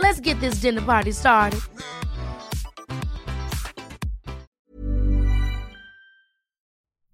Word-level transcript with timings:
Let's 0.00 0.18
get 0.20 0.40
this 0.40 0.60
dinner 0.60 0.80
party 0.80 1.12
started. 1.12 1.60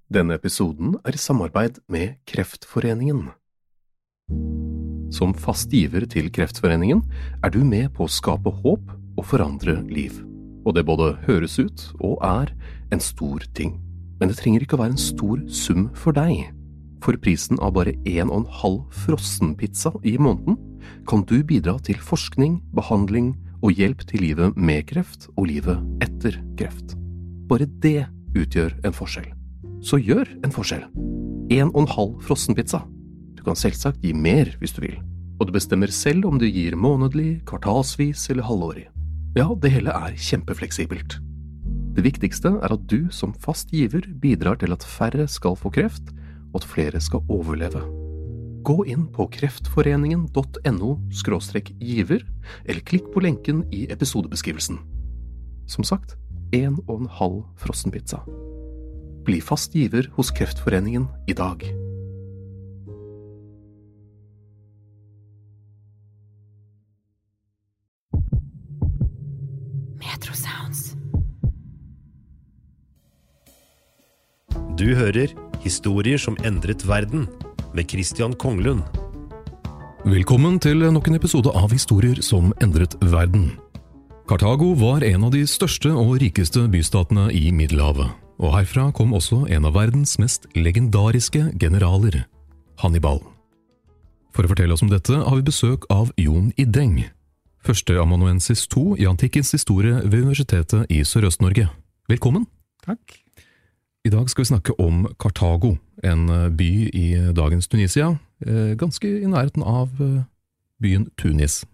Denne 0.06 0.36
episoden 0.38 0.94
er 1.02 1.16
i 1.16 1.18
samarbeid 1.18 1.80
med 1.90 2.20
Kreftforeningen. 2.30 3.24
Som 5.10 5.34
fast 5.34 5.74
giver 5.74 6.06
til 6.06 6.30
Kreftforeningen 6.30 7.02
er 7.42 7.50
du 7.50 7.64
med 7.66 7.90
på 7.96 8.06
å 8.06 8.12
skape 8.12 8.54
håp 8.62 8.94
og 9.18 9.26
forandre 9.26 9.80
liv. 9.90 10.22
Og 10.62 10.78
det 10.78 10.86
både 10.86 11.16
høres 11.26 11.58
ut 11.58 11.88
og 11.98 12.22
er 12.22 12.54
en 12.94 13.02
stor 13.02 13.42
ting. 13.58 13.80
Men 14.20 14.30
det 14.30 14.38
trenger 14.38 14.62
ikke 14.62 14.78
å 14.78 14.84
være 14.84 14.94
en 14.94 15.06
stor 15.08 15.42
sum 15.50 15.88
for 15.90 16.14
deg. 16.14 16.52
For 17.02 17.18
prisen 17.18 17.58
av 17.58 17.74
bare 17.74 17.98
en 18.06 18.30
og 18.30 18.44
en 18.44 18.48
halv 18.62 19.02
frossenpizza 19.04 19.90
i 20.06 20.16
måneden 20.22 20.56
kan 21.08 21.24
du 21.28 21.40
bidra 21.46 21.76
til 21.86 21.98
forskning, 22.02 22.60
behandling 22.74 23.34
og 23.62 23.76
hjelp 23.76 24.04
til 24.08 24.22
livet 24.24 24.56
med 24.56 24.86
kreft 24.90 25.28
og 25.36 25.48
livet 25.50 25.80
etter 26.04 26.38
kreft. 26.58 26.96
Bare 27.48 27.68
det 27.82 28.08
utgjør 28.36 28.74
en 28.86 28.94
forskjell. 28.96 29.28
Så 29.82 30.00
gjør 30.02 30.28
en 30.44 30.54
forskjell. 30.54 30.86
En 31.54 31.70
og 31.72 31.84
en 31.84 31.92
halv 31.92 32.16
frossenpizza. 32.26 32.82
Du 33.38 33.44
kan 33.46 33.58
selvsagt 33.58 34.02
gi 34.02 34.12
mer 34.16 34.50
hvis 34.60 34.74
du 34.76 34.82
vil, 34.82 34.98
og 35.38 35.48
du 35.48 35.54
bestemmer 35.54 35.92
selv 35.94 36.26
om 36.28 36.40
du 36.40 36.46
gir 36.48 36.76
månedlig, 36.76 37.42
kvartalsvis 37.46 38.28
eller 38.34 38.48
halvårig. 38.48 38.88
Ja, 39.36 39.50
det 39.62 39.70
hele 39.74 39.92
er 39.92 40.16
kjempefleksibelt. 40.16 41.18
Det 41.96 42.04
viktigste 42.04 42.56
er 42.60 42.72
at 42.72 42.88
du 42.90 43.08
som 43.12 43.34
fast 43.40 43.70
giver 43.72 44.04
bidrar 44.20 44.58
til 44.60 44.74
at 44.74 44.84
færre 44.84 45.28
skal 45.28 45.56
få 45.56 45.72
kreft, 45.72 46.12
og 46.52 46.60
at 46.62 46.68
flere 46.68 47.00
skal 47.00 47.24
overleve. 47.28 48.05
Gå 48.66 48.82
inn 48.90 49.04
på 49.14 49.28
kreftforeningen.no 49.30 50.88
giver, 51.78 52.24
eller 52.64 52.82
klikk 52.82 53.12
på 53.14 53.22
lenken 53.22 53.62
i 53.70 53.84
episodebeskrivelsen. 53.94 54.80
Som 55.70 55.86
sagt, 55.86 56.16
en 56.50 56.80
og 56.88 57.04
en 57.04 57.10
halv 57.20 57.44
frossenpizza. 57.62 58.24
Bli 59.26 59.38
fast 59.40 59.74
giver 59.74 60.10
hos 60.18 60.30
Kreftforeningen 60.34 61.06
i 61.30 61.32
dag. 61.32 61.62
Du 74.76 74.90
hører 74.94 75.30
Historier 75.64 76.18
som 76.20 76.36
endret 76.44 76.82
verden 76.86 77.24
med 77.74 77.90
Christian 77.90 78.34
Konglund. 78.34 78.82
Velkommen 80.06 80.60
til 80.62 80.84
nok 80.92 81.08
en 81.08 81.18
episode 81.18 81.50
av 81.50 81.72
Historier 81.74 82.20
som 82.22 82.52
endret 82.62 82.94
verden. 83.00 83.56
Kartago 84.28 84.72
var 84.78 85.02
en 85.06 85.26
av 85.26 85.32
de 85.34 85.42
største 85.46 85.90
og 85.90 86.20
rikeste 86.22 86.66
bystatene 86.70 87.28
i 87.34 87.50
Middelhavet, 87.54 88.10
og 88.38 88.54
herfra 88.54 88.88
kom 88.94 89.14
også 89.14 89.44
en 89.50 89.66
av 89.66 89.74
verdens 89.78 90.16
mest 90.22 90.46
legendariske 90.54 91.52
generaler, 91.58 92.24
Hannibal. 92.82 93.22
For 94.34 94.46
å 94.46 94.52
fortelle 94.52 94.74
oss 94.76 94.84
om 94.86 94.90
dette 94.92 95.16
har 95.16 95.38
vi 95.38 95.46
besøk 95.46 95.86
av 95.90 96.10
Jon 96.20 96.52
Ideng, 96.60 97.06
førsteamanuensis 97.66 98.66
2 98.70 98.98
i 99.02 99.10
antikkens 99.10 99.54
historie 99.56 100.02
ved 100.04 100.26
Universitetet 100.26 100.90
i 100.92 101.02
Sørøst-Norge. 101.02 101.70
Velkommen! 102.10 102.46
Takk. 102.86 103.25
I 104.06 104.10
dag 104.12 104.28
skal 104.30 104.44
vi 104.44 104.50
snakke 104.52 104.74
om 104.78 105.00
Kartago, 105.18 105.72
en 106.06 106.28
eh, 106.30 106.50
by 106.54 106.70
i 106.94 107.06
dagens 107.34 107.66
Tunisia, 107.66 108.12
eh, 108.46 108.76
ganske 108.78 109.08
i 109.08 109.26
nærheten 109.26 109.64
av 109.66 109.96
eh, 109.98 110.20
byen 110.78 111.08
Tunis. 111.18 111.64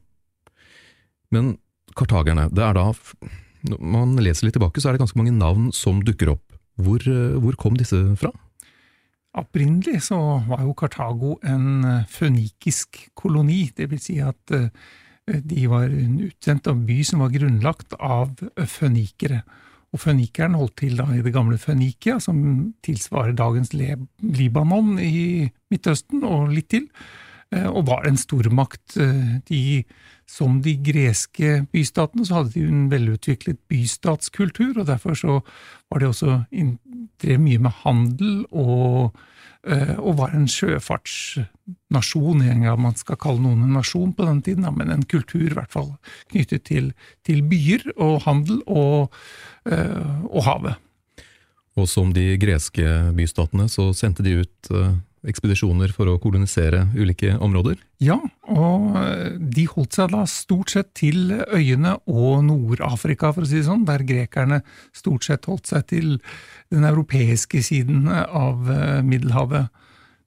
Men 1.28 1.58
kartagerne, 1.98 2.46
det 2.48 2.64
er 2.64 2.78
da 2.78 2.86
Når 3.68 3.82
man 3.84 4.16
leser 4.16 4.46
litt 4.46 4.56
tilbake, 4.56 4.80
så 4.80 4.88
er 4.88 4.96
det 4.96 5.02
ganske 5.02 5.18
mange 5.20 5.34
navn 5.36 5.68
som 5.76 6.00
dukker 6.00 6.32
opp. 6.32 6.56
Hvor, 6.80 7.04
hvor 7.44 7.58
kom 7.60 7.76
disse 7.76 8.00
fra? 8.16 8.32
Opprinnelig 9.36 10.08
så 10.08 10.16
var 10.48 10.64
jo 10.64 10.72
Kartago 10.72 11.36
en 11.44 11.84
fønikisk 12.08 13.10
koloni, 13.14 13.70
det 13.76 13.90
vil 13.90 14.00
si 14.00 14.16
at 14.24 14.56
de 15.28 15.68
var 15.70 15.84
en 15.84 16.16
utsendt 16.24 16.66
av 16.66 16.80
by 16.88 16.98
som 17.04 17.22
var 17.22 17.30
grunnlagt 17.36 17.94
av 18.00 18.34
fønikere. 18.56 19.44
Og 19.92 20.00
fønikeren 20.00 20.56
holdt 20.56 20.78
til 20.80 20.96
da 20.96 21.04
i 21.12 21.20
det 21.24 21.34
gamle 21.34 21.58
Fønikia, 21.60 22.16
som 22.22 22.38
tilsvarer 22.84 23.34
dagens 23.36 23.74
Libanon 23.76 24.96
i 25.02 25.50
Midtøsten 25.72 26.24
og 26.24 26.48
litt 26.54 26.70
til, 26.72 26.86
eh, 27.52 27.68
og 27.68 27.86
var 27.90 28.08
en 28.08 28.16
stormakt. 28.16 28.96
Eh, 28.96 29.34
de, 29.48 29.82
som 30.24 30.62
de 30.64 30.78
greske 30.80 31.66
bystatene 31.72 32.24
så 32.24 32.40
hadde 32.40 32.54
de 32.54 32.64
en 32.70 32.86
velutviklet 32.92 33.60
bystatskultur, 33.68 34.78
og 34.78 34.88
derfor 34.88 35.18
så 35.18 35.40
var 35.90 36.00
de 36.00 36.08
også 36.08 36.38
drev 37.20 37.44
mye 37.44 37.60
med 37.60 37.76
handel 37.84 38.46
og, 38.50 39.12
og 39.62 40.16
var 40.18 40.32
en 40.34 40.48
sjøfartsnasjon, 40.50 42.40
en 42.42 42.64
gang 42.66 42.80
man 42.82 42.96
skal 42.98 43.14
kalle 43.22 43.44
noen 43.44 43.60
en 43.62 43.76
nasjon 43.78 44.10
på 44.18 44.26
den 44.26 44.40
tiden, 44.42 44.66
men 44.74 44.90
en 44.90 45.04
kultur 45.06 45.44
i 45.44 45.54
hvert 45.54 45.70
fall 45.70 45.92
knyttet 46.32 46.64
til, 46.66 46.88
til 47.22 47.44
byer 47.46 47.84
og 47.94 48.24
handel 48.24 48.58
og 48.66 49.14
Eh, 49.62 50.22
og 50.26 50.42
havet. 50.42 50.78
Og 51.78 51.86
som 51.88 52.10
de 52.12 52.34
greske 52.40 52.84
bystatene 53.14 53.68
så 53.70 53.92
sendte 53.94 54.24
de 54.26 54.40
ut 54.42 54.70
eh, 54.74 54.96
ekspedisjoner 55.28 55.92
for 55.94 56.10
å 56.10 56.18
kolonisere 56.22 56.86
ulike 56.98 57.36
områder? 57.42 57.78
Ja, 58.02 58.18
og 58.50 58.96
eh, 58.98 59.36
de 59.38 59.66
holdt 59.70 59.98
seg 59.98 60.12
da 60.14 60.24
stort 60.30 60.74
sett 60.74 60.92
til 60.98 61.34
øyene 61.52 61.96
og 62.10 62.42
Nord-Afrika, 62.48 63.32
for 63.34 63.46
å 63.46 63.50
si 63.50 63.60
det 63.60 63.68
sånn, 63.68 63.86
der 63.88 64.06
grekerne 64.08 64.62
stort 64.96 65.28
sett 65.28 65.46
holdt 65.50 65.70
seg 65.70 65.86
til 65.92 66.16
den 66.72 66.88
europeiske 66.88 67.62
siden 67.64 68.08
av 68.10 68.66
Middelhavet. 69.04 69.70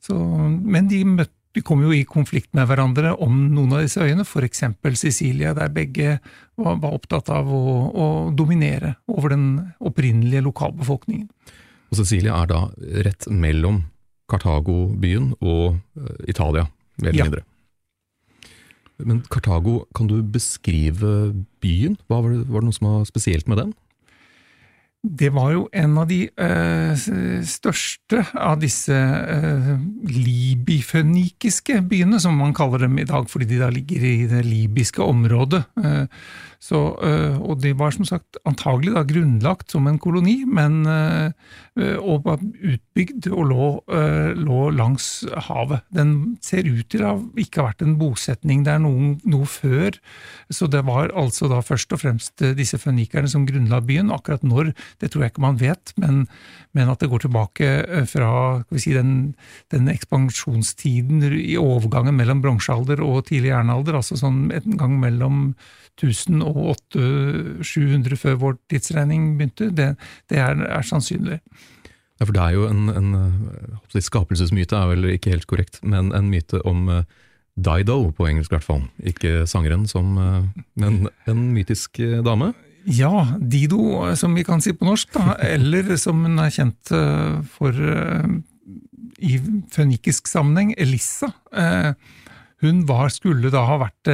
Så, 0.06 0.16
men 0.16 0.88
de 0.92 1.02
møtte 1.08 1.34
de 1.56 1.64
kom 1.64 1.86
jo 1.86 1.94
i 1.96 2.04
konflikt 2.04 2.52
med 2.58 2.68
hverandre 2.68 3.14
om 3.24 3.36
noen 3.56 3.78
av 3.78 3.86
disse 3.86 4.04
øyene, 4.04 4.26
f.eks. 4.28 4.66
Sicilia, 5.00 5.54
der 5.56 5.72
begge 5.72 6.18
var, 6.60 6.82
var 6.84 6.98
opptatt 6.98 7.32
av 7.32 7.48
å, 7.48 7.62
å, 7.88 8.08
dominere 8.36 8.98
over 9.08 9.32
den 9.32 9.48
opprinnelige 9.80 10.44
lokalbefolkningen. 10.50 11.30
Og 11.92 12.00
Sicilia 12.02 12.42
er 12.42 12.52
da 12.52 12.62
rett 13.08 13.30
mellom 13.32 13.86
Kartago-byen 14.32 15.34
og 15.42 15.78
uh, 15.98 16.16
Italia, 16.28 16.66
mer 17.02 17.12
eller 17.12 17.20
ja. 17.20 17.30
mindre. 17.30 17.46
Men 18.98 19.22
Kartago, 19.32 19.84
kan 19.96 20.08
du 20.08 20.22
beskrive 20.24 21.34
byen? 21.62 21.98
Var 22.08 22.30
det, 22.30 22.46
var 22.48 22.64
det 22.64 22.70
noe 22.70 22.78
som 22.78 22.88
var 22.88 23.10
spesielt 23.10 23.50
med 23.52 23.60
den? 23.60 23.74
Det 25.06 25.30
var 25.36 25.52
jo 25.54 25.66
en 25.76 25.98
av 26.02 26.08
de 26.10 26.24
uh, 26.34 26.94
største 27.46 28.24
av 28.34 28.58
disse 28.62 28.96
uh, 28.96 29.76
libifønikiske 30.10 31.78
byene, 31.90 32.20
som 32.22 32.38
man 32.42 32.56
kaller 32.58 32.88
dem 32.88 32.98
i 33.02 33.06
dag, 33.08 33.30
fordi 33.30 33.52
de 33.54 33.62
da 33.62 33.70
ligger 33.74 34.02
i 34.02 34.16
det 34.32 34.42
libyske 34.48 35.04
området. 35.06 35.62
Uh, 35.78 36.10
så, 36.66 36.80
og 37.46 37.60
de 37.62 37.76
var 37.78 37.94
som 37.94 38.08
sagt 38.08 38.40
antagelig 38.50 38.96
da 38.96 39.04
grunnlagt 39.06 39.70
som 39.76 39.86
en 39.86 40.00
koloni, 40.02 40.48
men 40.50 40.80
og 40.88 42.24
var 42.26 42.40
utbygd 42.42 43.28
og 43.30 43.44
lå, 43.52 43.68
lå, 44.40 44.62
langs 44.74 45.28
havet. 45.46 45.84
Den 45.94 46.40
ser 46.42 46.66
ut 46.66 46.88
til 46.90 47.04
å 47.06 47.12
ikke 47.38 47.62
ha 47.62 47.68
vært 47.68 47.86
en 47.86 47.94
bosetning 48.00 48.64
der 48.66 48.82
noen, 48.82 49.20
noe 49.30 49.46
før, 49.46 50.00
så 50.50 50.66
det 50.72 50.82
var 50.90 51.14
altså 51.14 51.52
da 51.52 51.62
først 51.62 51.94
og 51.94 52.02
fremst 52.02 52.42
disse 52.58 52.82
fønikerne 52.82 53.30
som 53.30 53.46
grunnla 53.46 53.84
byen. 53.86 54.10
Akkurat 54.16 54.42
når 54.48 54.74
det 55.02 55.12
tror 55.12 55.26
jeg 55.26 55.34
ikke 55.34 55.44
man 55.44 55.60
vet, 55.60 55.94
men, 56.02 56.24
men 56.78 56.92
at 56.92 57.02
det 57.02 57.10
går 57.12 57.26
tilbake 57.26 57.70
fra 58.10 58.30
si, 58.76 58.94
den, 58.96 59.36
den, 59.74 59.90
ekspansjonstiden 59.92 61.24
i 61.38 61.56
overgangen 61.62 62.18
mellom 62.18 62.44
bronsealder 62.44 63.04
og 63.06 63.28
tidlig 63.30 63.52
jernalder, 63.54 64.00
altså 64.00 64.20
sånn 64.20 64.48
en 64.56 64.80
gang 64.80 64.98
mellom 65.02 65.42
1000 65.96 66.44
og 66.44 66.98
700 67.64 68.20
før 68.20 68.40
vår 68.42 68.58
tidsregning 68.72 69.36
begynte, 69.40 69.72
det, 69.76 69.94
det 70.32 70.42
er, 70.44 70.60
er, 70.68 70.84
sannsynlig. 70.86 71.40
Ja, 72.20 72.26
for 72.26 72.36
det 72.36 72.44
er 72.44 72.56
jo 72.56 72.68
en, 72.68 72.90
en 72.92 74.02
skapelsesmyte, 74.04 74.76
er 74.76 74.92
vel 74.92 75.14
ikke 75.16 75.34
helt 75.36 75.48
korrekt, 75.52 75.82
men 75.84 76.12
en 76.16 76.32
myte 76.32 76.62
om 76.68 76.90
Dido, 77.56 78.12
på 78.12 78.28
engelsk 78.28 78.52
i 78.52 78.58
hvert 78.58 78.68
fall. 78.68 78.82
Ikke 79.08 79.46
sangeren, 79.48 79.86
som, 79.88 80.18
men 80.76 81.06
en 81.32 81.44
mytisk 81.56 82.02
dame. 82.26 82.52
Ja, 82.86 83.26
Dido, 83.40 84.04
som 84.16 84.36
vi 84.38 84.44
kan 84.46 84.62
si 84.62 84.76
på 84.78 84.86
norsk, 84.86 85.14
da, 85.16 85.36
eller 85.56 85.96
som 86.02 86.22
hun 86.26 86.38
er 86.42 86.54
kjent 86.54 86.94
for 87.56 87.74
i 89.26 89.40
fønikisk 89.74 90.30
sammenheng, 90.30 90.76
Elissa. 90.78 91.32
Hun 92.62 92.84
var, 92.88 93.10
skulle 93.14 93.50
da 93.54 93.64
ha 93.66 93.80
vært 93.88 94.12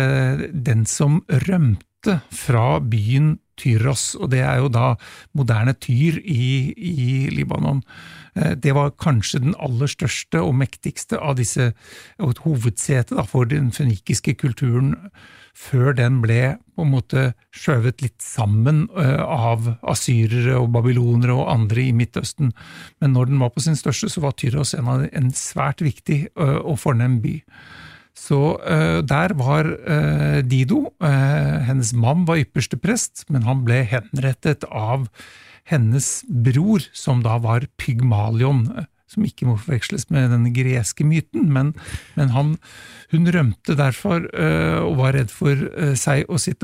den 0.52 0.86
som 0.88 1.20
rømte 1.48 2.22
fra 2.32 2.80
byen 2.80 3.36
Tyros, 3.62 4.16
og 4.18 4.32
det 4.34 4.42
er 4.46 4.62
jo 4.62 4.72
da 4.74 4.96
moderne 5.38 5.74
Tyr 5.78 6.18
i, 6.24 6.72
i 6.74 7.30
Libanon. 7.34 7.84
Eh, 8.36 8.56
det 8.58 8.74
var 8.78 8.96
kanskje 9.02 9.44
den 9.46 9.58
aller 9.62 9.92
største 9.92 10.42
og 10.42 10.56
mektigste 10.62 11.20
av 11.20 11.38
disse, 11.40 11.72
og 12.20 12.36
et 12.36 12.44
hovedsete 12.46 13.28
for 13.30 13.50
den 13.50 13.72
fønikiske 13.76 14.38
kulturen, 14.42 14.96
før 15.58 15.96
den 15.98 16.20
ble 16.24 16.58
på 16.76 16.86
en 16.86 16.94
måte 16.94 17.26
skjøvet 17.56 18.02
litt 18.02 18.24
sammen 18.24 18.86
eh, 18.98 19.22
av 19.22 19.68
asyrere 19.92 20.58
og 20.62 20.72
babylonere 20.76 21.36
og 21.36 21.52
andre 21.52 21.86
i 21.86 21.94
Midtøsten. 21.96 22.54
Men 23.04 23.16
når 23.16 23.32
den 23.32 23.44
var 23.44 23.54
på 23.54 23.64
sin 23.64 23.78
største, 23.80 24.10
så 24.10 24.24
var 24.24 24.38
Tyros 24.40 24.74
en, 24.78 24.90
en 25.12 25.32
svært 25.36 25.84
viktig 25.86 26.24
eh, 26.32 26.60
og 26.62 26.80
fornem 26.82 27.20
by. 27.24 27.38
Så 28.18 28.38
uh, 28.60 29.00
der 29.08 29.34
var 29.40 29.66
uh, 29.72 30.42
Dido. 30.44 30.90
Uh, 31.00 31.64
hennes 31.64 31.94
mann 31.96 32.26
var 32.28 32.42
ypperste 32.42 32.76
prest, 32.78 33.24
men 33.32 33.48
han 33.48 33.64
ble 33.66 33.82
henrettet 33.88 34.66
av 34.68 35.08
hennes 35.72 36.10
bror, 36.28 36.84
som 36.92 37.24
da 37.24 37.38
var 37.42 37.70
Pygmalion. 37.80 38.66
Som 39.12 39.26
ikke 39.28 39.48
må 39.50 39.58
forveksles 39.60 40.08
med 40.14 40.32
den 40.32 40.48
greske 40.56 41.06
myten, 41.08 41.50
men, 41.52 41.74
men 42.16 42.32
han, 42.36 42.54
hun 43.12 43.28
rømte 43.36 43.76
derfor 43.76 44.24
og 44.32 44.94
var 45.00 45.18
redd 45.18 45.34
for 45.34 45.66
seg 46.00 46.30
og 46.32 46.40
sitt, 46.40 46.64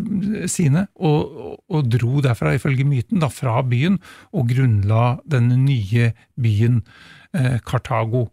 sine, 0.51 0.85
og, 0.95 1.57
og, 1.67 1.89
dro 1.91 2.23
derfra, 2.23 2.55
ifølge 2.55 2.87
myten, 2.87 3.19
da 3.23 3.27
fra 3.31 3.59
byen 3.67 3.99
og 4.31 4.47
grunnla 4.53 5.17
den 5.27 5.51
nye 5.65 6.13
byen 6.39 6.81
Kartago. 7.67 8.29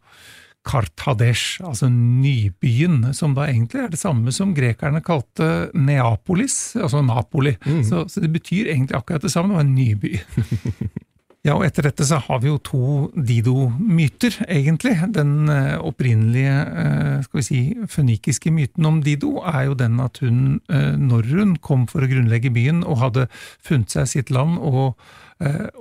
Kartadesh, 0.65 1.61
altså 1.61 1.91
nybyen, 1.93 3.11
som 3.13 3.35
da 3.37 3.45
egentlig 3.51 3.83
er 3.83 3.91
det 3.93 4.01
samme 4.01 4.33
som 4.33 4.55
grekerne 4.57 5.03
kalte 5.05 5.69
Neapolis, 5.77 6.73
altså 6.81 7.03
Napoli. 7.05 7.53
Mm. 7.67 7.83
Så, 7.85 8.07
så, 8.09 8.23
det 8.25 8.33
betyr 8.33 8.71
egentlig 8.73 8.97
akkurat 8.97 9.23
det 9.23 9.33
samme, 9.33 9.53
det 9.53 9.61
var 9.61 9.67
en 9.67 9.75
nyby. 9.75 10.15
ja, 11.45 11.59
og 11.59 11.67
etter 11.67 11.85
dette 11.85 12.07
så 12.09 12.17
har 12.25 12.39
vi 12.41 12.49
jo 12.49 12.57
to 12.65 12.85
Dido-myter, 13.13 14.39
egentlig. 14.49 14.95
Den 15.13 15.51
uh, 15.51 15.77
opprinnelige, 15.85 16.55
uh, 16.65 17.19
skal 17.27 17.41
vi 17.41 17.45
si, 17.45 17.61
fønikiske 17.93 18.53
myten 18.55 18.89
om 18.89 19.03
Dido 19.05 19.43
er 19.45 19.67
jo 19.69 19.77
den 19.77 20.01
at 20.01 20.23
hun, 20.25 20.63
uh, 20.73 20.95
når 20.97 21.29
hun 21.35 21.53
kom 21.61 21.85
for 21.91 22.01
å 22.01 22.09
grunnlegge 22.09 22.53
byen 22.55 22.81
og 22.89 23.03
hadde 23.03 23.27
funnet 23.61 23.93
seg 23.93 24.09
sitt 24.09 24.33
land 24.33 24.57
og, 24.65 24.97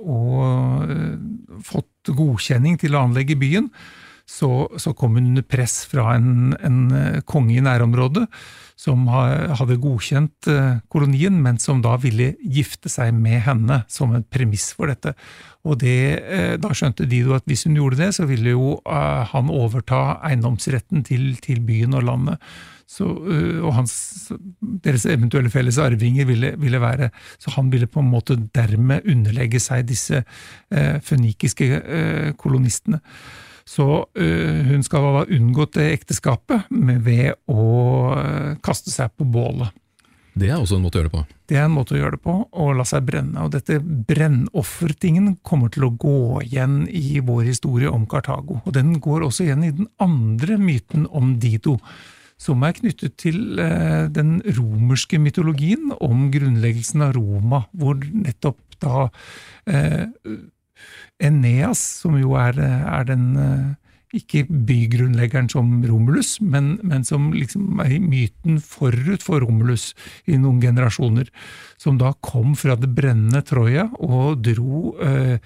og 0.04 0.90
fått 1.64 2.10
godkjenning 2.12 2.74
til 2.82 2.96
å 2.96 3.04
anlegge 3.06 3.36
byen, 3.38 3.70
så, 4.24 4.50
så 4.80 4.94
kom 4.96 5.18
hun 5.18 5.32
under 5.34 5.44
press 5.44 5.82
fra 5.88 6.14
en, 6.16 6.54
en 6.64 6.78
eh, 6.96 7.22
konge 7.28 7.58
i 7.58 7.64
nærområdet 7.64 8.24
som 8.80 9.04
hadde 9.08 9.76
godkjent 9.78 10.48
eh, 10.50 10.78
kolonien, 10.90 11.36
men 11.44 11.60
som 11.62 11.82
da 11.84 11.94
ville 12.00 12.32
gifte 12.40 12.90
seg 12.90 13.12
med 13.14 13.44
henne 13.46 13.82
som 13.92 14.14
en 14.16 14.24
premiss 14.24 14.70
for 14.74 14.90
dette. 14.90 15.12
Og 15.64 15.78
det, 15.80 15.98
eh, 16.24 16.54
Da 16.60 16.72
skjønte 16.74 17.06
Dido 17.08 17.36
at 17.36 17.44
hvis 17.46 17.66
hun 17.68 17.76
gjorde 17.78 18.00
det, 18.00 18.14
så 18.16 18.26
ville 18.28 18.56
jo 18.56 18.78
han 18.84 19.52
overta 19.52 20.20
eiendomsretten 20.24 21.04
til, 21.06 21.36
til 21.44 21.60
byen 21.64 21.94
og 21.94 22.08
landet. 22.08 22.54
Så, 22.86 23.06
og 23.64 23.70
hans, 23.78 23.94
deres 24.60 25.06
eventuelle 25.08 25.48
felles 25.50 25.78
arvinger 25.80 26.26
ville, 26.28 26.50
ville, 26.60 26.80
være 26.80 27.08
Så 27.40 27.54
han 27.56 27.70
ville 27.72 27.88
på 27.88 28.02
en 28.02 28.10
måte 28.12 28.36
dermed 28.54 29.08
underlegge 29.08 29.60
seg 29.62 29.86
disse 29.88 30.20
eh, 30.20 31.00
fønikiske 31.00 31.70
eh, 31.80 32.28
kolonistene. 32.36 33.00
Så 33.64 33.86
uh, 34.04 34.60
hun 34.68 34.84
skal 34.84 35.08
ha 35.08 35.24
unngått 35.24 35.78
det 35.78 35.88
ekteskapet 35.94 36.68
ved 36.70 37.32
å 37.48 37.64
uh, 38.12 38.52
kaste 38.64 38.92
seg 38.92 39.14
på 39.16 39.24
bålet. 39.24 39.72
Det 40.34 40.48
er 40.50 40.58
også 40.58 40.76
en 40.76 40.82
måte 40.82 40.98
å 40.98 41.00
gjøre 41.00 41.10
det 41.12 41.14
på? 41.14 41.22
Det 41.46 41.58
er 41.60 41.68
en 41.68 41.76
måte 41.76 41.94
å 41.94 41.98
gjøre 42.00 42.16
det 42.16 42.24
på, 42.24 42.32
å 42.50 42.64
la 42.74 42.84
seg 42.88 43.04
brenne. 43.06 43.44
Og 43.44 43.52
dette 43.54 43.78
brennoffertingen 43.78 45.36
kommer 45.46 45.70
til 45.72 45.86
å 45.86 45.92
gå 45.94 46.42
igjen 46.42 46.82
i 46.90 47.20
vår 47.22 47.44
historie 47.52 47.92
om 47.92 48.08
Kartago. 48.10 48.58
Og 48.64 48.74
den 48.74 48.96
går 49.04 49.28
også 49.28 49.46
igjen 49.46 49.62
i 49.62 49.70
den 49.76 49.86
andre 50.02 50.58
myten 50.58 51.06
om 51.14 51.36
Dido, 51.40 51.76
som 52.40 52.66
er 52.66 52.74
knyttet 52.74 53.14
til 53.22 53.60
uh, 53.62 54.10
den 54.10 54.40
romerske 54.58 55.22
mytologien 55.22 55.94
om 56.02 56.26
grunnleggelsen 56.34 57.06
av 57.06 57.14
Roma, 57.14 57.62
hvor 57.70 58.02
nettopp 58.02 58.58
da 58.82 59.06
Eneas, 61.22 61.80
som 62.02 62.16
jo 62.18 62.34
er, 62.38 62.58
er 62.58 63.06
den 63.08 63.26
eh, 63.38 63.66
ikke 64.14 64.44
bygrunnleggeren 64.48 65.48
som 65.50 65.70
Romulus, 65.86 66.36
men, 66.40 66.76
men, 66.86 67.04
som 67.06 67.32
liksom 67.34 67.80
er 67.82 67.96
myten 68.02 68.60
forut 68.62 69.24
for 69.26 69.42
Romulus 69.42 69.92
i 70.30 70.38
noen 70.38 70.60
generasjoner, 70.62 71.30
som 71.80 71.98
da 72.00 72.14
kom 72.24 72.54
fra 72.58 72.78
det 72.78 72.92
brennende 72.94 73.42
Troja 73.46 73.88
og 73.98 74.44
dro 74.46 74.94
eh, 75.02 75.38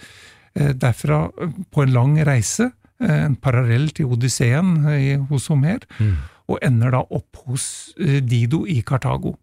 eh 0.59 0.73
derfra 0.75 1.27
på 1.73 1.85
en 1.85 1.95
lang 1.95 2.17
reise, 2.27 2.71
eh, 3.01 3.21
en 3.25 3.37
parallell 3.37 3.91
til 3.97 4.13
Odysseen 4.13 5.27
hos 5.31 5.49
Homer, 5.53 5.85
mm. 5.99 6.17
og 6.49 6.65
ender 6.65 6.97
da 6.97 7.05
opp 7.05 7.45
hos 7.47 7.95
Dido 7.97 8.65
i 8.67 8.81
Kartago. 8.83 9.37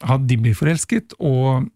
De 0.00 0.36
blir 0.40 0.56
forelsket, 0.56 1.12
og 1.20 1.68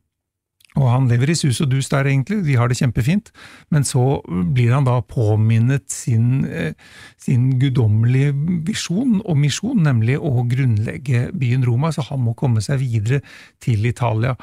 og 0.75 0.89
han 0.91 1.07
lever 1.11 1.31
i 1.31 1.37
sus 1.39 1.61
og 1.63 1.71
dus 1.71 1.89
der, 1.93 2.09
egentlig, 2.11 2.41
de 2.47 2.57
har 2.59 2.69
det 2.69 2.81
kjempefint, 2.81 3.31
men 3.71 3.87
så 3.87 4.19
blir 4.27 4.75
han 4.75 4.87
da 4.89 4.99
påminnet 5.07 5.87
sin, 5.93 6.45
eh, 6.45 6.75
sin 7.19 7.53
guddommelige 7.61 8.35
visjon 8.67 9.21
og 9.23 9.39
misjon, 9.39 9.85
nemlig 9.87 10.19
å 10.19 10.43
grunnlegge 10.51 11.29
byen 11.33 11.67
Roma, 11.67 11.93
så 11.95 12.03
han 12.11 12.25
må 12.27 12.35
komme 12.35 12.63
seg 12.65 12.83
videre 12.83 13.23
til 13.63 13.87
Italia. 13.87 14.35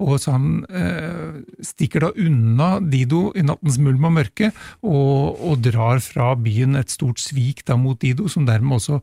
Og 0.00 0.16
så 0.20 0.32
Han 0.32 0.64
eh, 0.68 1.40
stikker 1.64 2.06
da 2.06 2.10
unna 2.16 2.70
Dido 2.80 3.32
i 3.36 3.44
nattens 3.44 3.78
mulm 3.78 4.06
og 4.08 4.16
mørke, 4.16 4.52
og, 4.82 5.40
og, 5.40 5.60
drar 5.64 6.00
fra 6.00 6.34
byen 6.36 6.76
et 6.80 6.92
stort 6.92 7.20
svik 7.20 7.64
da 7.68 7.76
mot 7.76 8.00
Dido, 8.00 8.28
som 8.28 8.46
dermed 8.48 8.78
også 8.80 9.00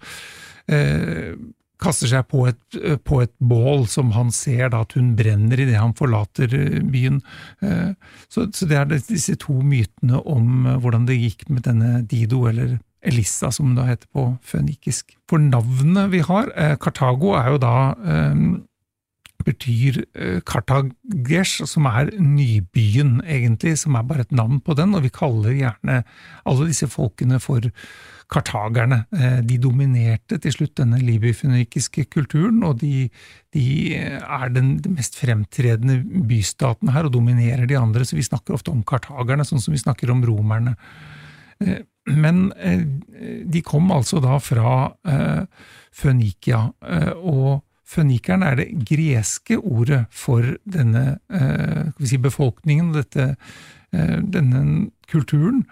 eh, 0.73 1.37
kaster 1.81 2.09
seg 2.09 2.25
på 2.31 2.45
et, 2.49 2.59
på 3.05 3.21
et, 3.23 3.33
bål 3.37 3.85
som 3.89 4.11
han 4.15 4.31
ser 4.33 4.71
da 4.73 4.81
at 4.85 4.95
hun 4.97 5.13
brenner 5.17 5.59
idet 5.61 5.77
han 5.79 5.95
forlater 5.97 6.53
eh, 6.57 6.79
byen. 6.81 7.21
Eh, 7.61 7.93
så, 8.27 8.47
så, 8.51 8.67
det 8.69 8.79
er 8.79 8.89
disse 8.95 9.37
to 9.41 9.59
mytene 9.61 10.21
om 10.25 10.65
eh, 10.65 10.79
hvordan 10.81 11.07
det 11.09 11.19
gikk 11.19 11.47
med 11.51 11.67
denne 11.67 12.01
Dido, 12.09 12.45
eller 12.49 12.79
Elissa 13.07 13.51
som 13.53 13.75
det 13.75 13.83
da 13.83 13.91
heter 13.91 14.09
på 14.13 14.25
fønikisk. 14.45 15.13
For 15.29 15.41
navnet 15.41 16.09
vi 16.11 16.23
har, 16.25 16.49
Kartago, 16.81 17.35
er 17.37 17.53
jo 17.53 17.59
da 17.61 17.75
betyr 19.47 20.01
Kartagesh, 20.49 21.61
som 21.69 21.85
er 21.87 22.09
nybyen, 22.17 23.21
egentlig, 23.21 23.77
som 23.79 23.95
er 23.95 24.07
bare 24.09 24.25
et 24.25 24.33
navn 24.35 24.57
på 24.59 24.75
den, 24.75 24.97
og 24.97 25.05
vi 25.05 25.13
kaller 25.13 25.55
gjerne 25.55 26.01
alle 26.43 26.67
disse 26.67 26.89
folkene 26.91 27.39
for 27.39 27.69
kartagerne. 28.31 29.03
Eh, 29.15 29.39
de 29.47 29.57
dominerte 29.61 30.39
til 30.43 30.53
slutt 30.53 30.75
denne 30.79 30.99
libyfønikiske 30.99 32.07
kulturen, 32.11 32.59
og 32.67 32.81
de, 32.81 33.07
de 33.55 33.67
er 33.97 34.49
den, 34.55 34.75
mest 34.95 35.17
fremtredende 35.19 36.01
bystaten 36.27 36.91
her 36.95 37.07
og 37.07 37.15
dominerer 37.15 37.67
de 37.69 37.79
andre, 37.79 38.05
så 38.05 38.17
vi 38.17 38.25
snakker 38.27 38.57
ofte 38.57 38.73
om 38.73 38.83
kartagerne, 38.87 39.47
sånn 39.47 39.63
som 39.63 39.75
vi 39.75 39.83
snakker 39.83 40.11
om 40.11 40.25
romerne. 40.27 40.75
Eh, 41.63 41.85
men 42.07 42.49
eh, 42.59 42.83
de 43.47 43.63
kom 43.67 43.91
altså 43.91 44.21
da 44.23 44.37
fra 44.39 44.93
Fønikia, 45.97 46.61
og 47.17 47.63
Fønikeren 47.87 48.45
er 48.47 48.55
det 48.59 48.67
greske 48.87 49.57
ordet 49.57 50.05
for 50.15 50.45
denne 50.63 51.17
si, 51.99 52.19
befolkningen, 52.21 52.93
og 52.95 53.17
denne 53.91 54.61
kulturen. 55.11 55.65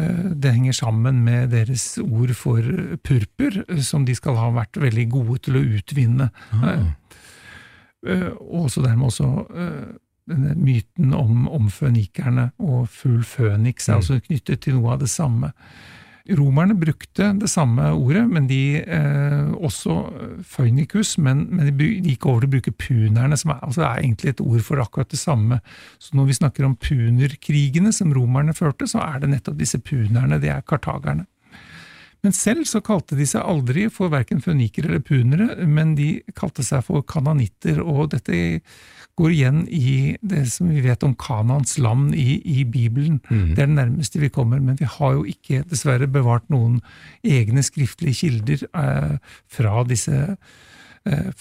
Eh, 0.00 0.30
det 0.40 0.52
henger 0.56 0.72
sammen 0.80 1.20
med 1.26 1.50
deres 1.52 1.98
ord 2.02 2.32
for 2.38 2.62
purpur, 3.04 3.60
som 3.84 4.06
de 4.08 4.14
skal 4.16 4.38
ha 4.40 4.48
vært 4.56 4.80
veldig 4.80 5.08
gode 5.12 5.38
til 5.46 5.58
å 5.60 5.64
utvinne. 5.78 6.30
Ah. 6.56 6.86
Eh, 8.06 8.30
og 8.40 8.70
så 8.72 8.82
dermed 8.86 9.10
også 9.10 9.30
denne 10.30 10.54
myten 10.56 11.12
om, 11.16 11.48
om 11.50 11.68
fønikerne, 11.74 12.50
og 12.62 12.88
fugl 12.88 13.24
føniks 13.26 13.88
er 13.88 13.96
Mm. 13.96 14.00
også 14.04 14.20
knyttet 14.28 14.60
til 14.62 14.74
noe 14.78 14.92
av 14.94 15.00
det 15.00 15.08
samme. 15.10 15.52
Romerne 16.38 16.76
brukte 16.78 17.30
det 17.40 17.48
samme 17.50 17.90
ordet, 17.92 18.22
men 18.30 18.46
de 18.50 18.80
eh, 18.80 19.50
også 19.56 19.96
føynikus, 20.46 21.16
men, 21.18 21.46
men 21.50 21.66
de 21.66 21.74
de 21.80 22.12
gikk 22.12 22.26
over 22.28 22.44
til 22.44 22.50
å 22.50 22.54
bruke 22.54 22.74
punerne, 22.76 23.38
som 23.40 23.54
er, 23.54 23.60
altså 23.66 23.84
er 23.86 24.04
egentlig 24.04 24.34
et 24.34 24.44
ord 24.44 24.62
for 24.66 24.82
akkurat 24.82 25.10
det 25.10 25.20
samme. 25.20 25.60
Så 25.98 26.14
når 26.18 26.30
vi 26.30 26.38
snakker 26.38 26.66
om 26.66 26.76
punerkrigene 26.78 27.92
som 27.96 28.14
romerne 28.14 28.54
førte, 28.56 28.88
så 28.90 29.02
er 29.04 29.22
det 29.22 29.32
nettopp 29.34 29.58
disse 29.60 29.80
punerne, 29.82 30.40
det 30.42 30.52
er 30.54 30.66
kartagerne. 30.66 31.26
Men 32.24 32.34
selv 32.36 32.66
så 32.68 32.82
kalte 32.84 33.16
de 33.16 33.26
seg 33.28 33.44
aldri 33.46 33.86
for 33.92 34.12
verken 34.12 34.42
fønikere 34.44 34.90
eller 34.90 35.04
punere, 35.04 35.66
men 35.66 35.94
de 35.96 36.10
kalte 36.36 36.64
seg 36.66 36.84
for 36.86 37.04
kananitter, 37.08 37.80
og 37.80 38.10
dette 38.14 38.60
går 39.20 39.34
igjen 39.34 39.60
i 39.68 40.16
det 40.24 40.46
som 40.52 40.70
vi 40.72 40.82
vet 40.84 41.04
om 41.04 41.14
Kanans 41.18 41.76
land 41.80 42.14
i, 42.16 42.40
i 42.44 42.64
Bibelen. 42.64 43.18
Mm. 43.28 43.54
Det 43.54 43.64
er 43.64 43.70
det 43.70 43.78
nærmeste 43.78 44.22
vi 44.22 44.32
kommer, 44.32 44.60
men 44.64 44.78
vi 44.80 44.88
har 44.88 45.16
jo 45.18 45.24
ikke 45.28 45.62
dessverre 45.68 46.08
bevart 46.10 46.46
noen 46.52 46.78
egne 47.26 47.64
skriftlige 47.66 48.20
kilder 48.22 48.66
eh, 48.68 49.16
fra 49.50 49.84
disse 49.88 50.20
eh, 50.30 51.32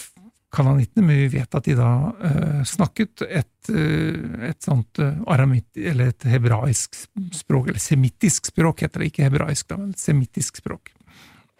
f- 0.53 1.01
men 1.01 1.15
vi 1.15 1.27
vet 1.37 1.55
at 1.55 1.65
de 1.69 1.75
da 1.77 1.89
uh, 2.09 2.61
snakket 2.65 3.21
et, 3.27 3.69
uh, 3.69 4.47
et 4.49 4.57
sånt 4.65 5.01
uh, 5.03 5.19
aramitt, 5.29 5.69
eller 5.77 6.09
et 6.13 6.29
hebraisk 6.31 6.97
språk, 7.37 7.69
eller 7.69 7.83
semittisk 7.83 8.49
språk 8.49 8.81
heter 8.85 9.03
det, 9.03 9.11
ikke 9.11 9.27
hebraisk, 9.29 9.67
da, 9.69 9.77
men 9.77 9.93
semittisk 9.97 10.57
språk. 10.63 10.93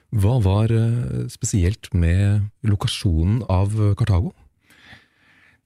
Hva 0.10 0.39
var 0.41 0.72
eh, 0.74 1.27
spesielt 1.29 1.91
med 1.93 2.48
lokasjonen 2.65 3.43
av 3.46 3.75
Kartago? 3.93 4.31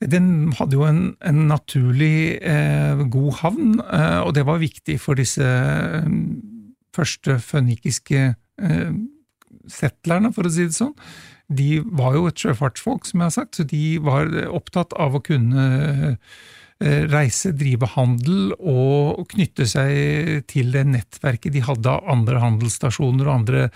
Den 0.04 0.52
hadde 0.58 0.76
jo 0.76 0.84
en, 0.84 1.14
en 1.24 1.46
naturlig 1.48 2.42
eh, 2.44 3.06
god 3.08 3.38
havn, 3.40 3.78
eh, 3.80 4.20
og 4.20 4.34
det 4.36 4.44
var 4.44 4.60
viktig 4.60 4.98
for 5.00 5.16
disse 5.16 5.48
eh, 5.48 6.10
første 6.92 7.38
fønikiske 7.40 8.26
eh, 8.36 8.92
settlerne, 9.72 10.34
for 10.36 10.48
å 10.48 10.52
si 10.54 10.68
det 10.68 10.78
sånn. 10.78 10.96
De 11.54 11.84
var 11.84 12.18
jo 12.18 12.28
et 12.30 12.40
sjøfartsfolk, 12.40 13.06
som 13.08 13.22
jeg 13.22 13.30
har 13.30 13.36
sagt, 13.36 13.58
så 13.60 13.68
de 13.68 13.84
var 14.04 14.32
opptatt 14.50 14.96
av 15.00 15.18
å 15.18 15.24
kunne 15.24 16.18
reise, 16.82 17.54
drive 17.56 17.88
handel 17.94 18.54
og 18.60 19.28
knytte 19.32 19.68
seg 19.70 20.48
til 20.52 20.74
det 20.74 20.84
nettverket 20.90 21.54
de 21.54 21.62
hadde 21.64 21.92
av 21.92 22.10
andre 22.12 22.42
handelsstasjoner 22.42 23.30
og 23.30 23.36
andre 23.36 23.68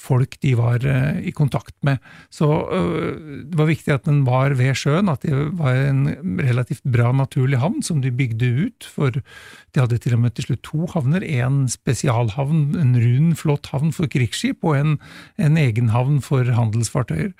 folk 0.00 0.36
de 0.42 0.52
var 0.58 0.84
eh, 0.88 1.20
i 1.28 1.32
kontakt 1.36 1.74
med. 1.86 2.02
Så 2.32 2.48
øh, 2.48 3.44
det 3.48 3.58
var 3.58 3.70
viktig 3.70 3.94
at 3.94 4.08
den 4.08 4.22
var 4.26 4.54
ved 4.58 4.76
sjøen, 4.78 5.10
at 5.12 5.24
det 5.24 5.34
var 5.58 5.78
en 5.78 6.06
relativt 6.42 6.84
bra 6.84 7.12
naturlig 7.14 7.60
havn 7.62 7.82
som 7.86 8.02
de 8.04 8.12
bygde 8.14 8.50
ut. 8.66 8.88
For 8.90 9.14
de 9.14 9.82
hadde 9.82 10.00
til 10.02 10.16
og 10.16 10.24
med 10.24 10.36
til 10.36 10.48
slutt 10.48 10.64
to 10.66 10.88
havner. 10.94 11.24
En 11.24 11.64
spesialhavn, 11.70 12.74
en 12.80 12.96
rund, 13.00 13.36
flott 13.40 13.70
havn 13.72 13.94
for 13.94 14.10
krigsskip, 14.10 14.64
og 14.64 14.78
en, 14.78 14.96
en 15.38 15.60
egen 15.60 15.92
havn 15.94 16.20
for 16.24 16.48
handelsfartøyer. 16.58 17.32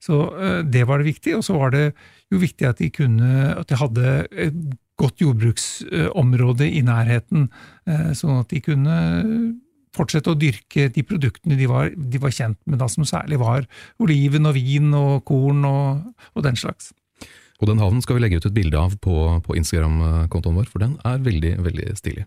Så 0.00 0.16
det 0.64 0.86
var 0.88 1.00
det 1.00 1.10
viktig. 1.10 1.34
Og 1.36 1.44
så 1.44 1.58
var 1.60 1.74
det 1.74 1.90
jo 2.30 2.40
viktig 2.42 2.68
at 2.68 2.80
de 2.82 2.90
kunne, 2.94 3.32
at 3.56 3.70
de 3.70 3.78
hadde 3.80 4.14
et 4.30 4.60
godt 5.00 5.22
jordbruksområde 5.22 6.68
i 6.68 6.82
nærheten, 6.84 7.48
eh, 7.88 8.12
sånn 8.16 8.42
at 8.42 8.52
de 8.52 8.60
kunne 8.64 8.96
fortsette 9.96 10.30
å 10.30 10.38
dyrke 10.38 10.88
de 10.94 11.02
produktene 11.06 11.58
de 11.58 11.66
var, 11.70 11.90
de 11.90 12.20
var 12.22 12.34
kjent 12.34 12.58
med, 12.66 12.78
da, 12.78 12.86
som 12.90 13.06
særlig 13.08 13.40
var 13.42 13.66
oliven 14.02 14.46
og 14.46 14.54
vin 14.54 14.92
og 14.94 15.24
korn 15.26 15.64
og, 15.66 16.04
og 16.36 16.46
den 16.46 16.58
slags. 16.58 16.92
Og 17.60 17.68
den 17.68 17.80
havnen 17.82 18.04
skal 18.04 18.16
vi 18.16 18.24
legge 18.24 18.38
ut 18.40 18.46
et 18.48 18.56
bilde 18.56 18.78
av 18.78 18.94
på, 19.02 19.16
på 19.44 19.56
Instagram-kontoen 19.58 20.60
vår, 20.60 20.70
for 20.70 20.84
den 20.84 20.94
er 21.04 21.20
veldig, 21.24 21.56
veldig 21.66 21.96
stilig. 21.98 22.24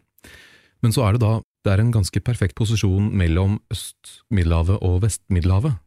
Men 0.83 0.93
så 0.93 1.07
er 1.07 1.15
det 1.15 1.23
da 1.23 1.39
det 1.63 1.71
er 1.71 1.79
en 1.79 1.93
ganske 1.95 2.19
perfekt 2.19 2.57
posisjon 2.59 3.07
mellom 3.15 3.55
Øst-Middelhavet 3.71 4.83
og 4.83 4.99
Vest-Middelhavet. 5.05 5.77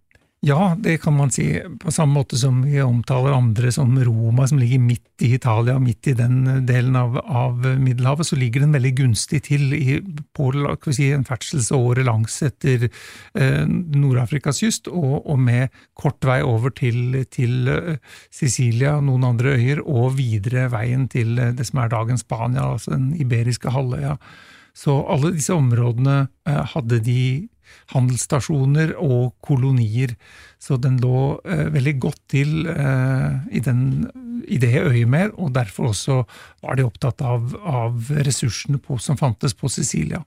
Ja, 0.46 0.76
det 0.78 1.00
kan 1.02 1.16
man 1.16 1.30
si, 1.34 1.46
på 1.80 1.90
samme 1.90 2.20
måte 2.20 2.36
som 2.38 2.60
vi 2.62 2.78
omtaler 2.78 3.34
andre 3.34 3.72
som 3.74 3.96
Roma, 4.04 4.44
som 4.46 4.60
ligger 4.60 4.78
midt 4.78 5.24
i 5.26 5.32
Italia, 5.34 5.74
midt 5.82 6.06
i 6.06 6.14
den 6.14 6.44
delen 6.68 6.94
av, 6.96 7.16
av 7.18 7.66
Middelhavet, 7.66 8.28
så 8.28 8.38
ligger 8.38 8.62
den 8.62 8.76
veldig 8.76 8.92
gunstig 9.00 9.40
til 9.48 9.74
i, 9.74 9.96
på 10.38 10.52
si, 10.94 11.08
en 11.10 11.26
ferdselsåre 11.26 12.04
langs 12.06 12.38
etter 12.46 12.86
eh, 12.86 13.64
Nord-Afrikas 13.66 14.62
kyst, 14.62 14.86
og, 14.92 15.16
og 15.26 15.40
med 15.48 15.74
kort 15.98 16.22
vei 16.28 16.38
over 16.46 16.70
til, 16.78 17.24
til 17.26 17.72
eh, 17.72 17.98
Sicilia, 18.30 19.00
noen 19.02 19.26
andre 19.32 19.56
øyer, 19.58 19.82
og 19.82 20.14
videre 20.20 20.68
veien 20.70 21.08
til 21.10 21.40
eh, 21.42 21.56
det 21.58 21.66
som 21.66 21.82
er 21.82 21.90
dagens 21.96 22.22
Spania, 22.22 22.70
altså 22.76 22.94
den 22.94 23.16
iberiske 23.18 23.74
halvøya. 23.74 24.14
Så 24.76 24.94
alle 25.10 25.34
disse 25.34 25.58
områdene 25.58 26.28
eh, 26.46 26.64
hadde 26.76 27.02
de 27.02 27.20
handelsstasjoner 27.94 28.94
og 29.00 29.34
kolonier, 29.44 30.14
så 30.58 30.78
den 30.80 30.98
lå 31.02 31.40
eh, 31.44 31.66
veldig 31.74 31.96
godt 32.02 32.22
til 32.32 32.66
eh, 32.70 33.36
i, 33.52 33.60
den, 33.64 34.06
i 34.48 34.58
det 34.62 34.74
øyemed, 34.82 35.36
og 35.36 35.52
derfor 35.56 35.90
også 35.92 36.22
var 36.62 36.78
de 36.78 36.86
opptatt 36.86 37.22
av, 37.22 37.52
av 37.62 38.10
ressursene 38.26 38.78
på, 38.82 38.98
som 39.02 39.18
fantes 39.20 39.54
på 39.54 39.70
Sicilia. 39.72 40.22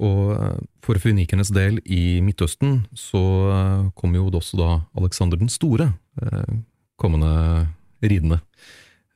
Og 0.00 0.32
eh, 0.32 0.60
for 0.84 1.00
fønikernes 1.00 1.52
del 1.52 1.80
i 1.84 2.20
Midtøsten 2.24 2.84
så 2.96 3.22
eh, 3.52 3.88
kom 3.94 4.16
jo 4.16 4.30
også 4.32 4.60
da 4.60 4.70
Alexander 4.96 5.40
den 5.40 5.52
store 5.52 5.92
eh, 6.22 6.54
kommende 7.00 7.68
ridende. 8.00 8.40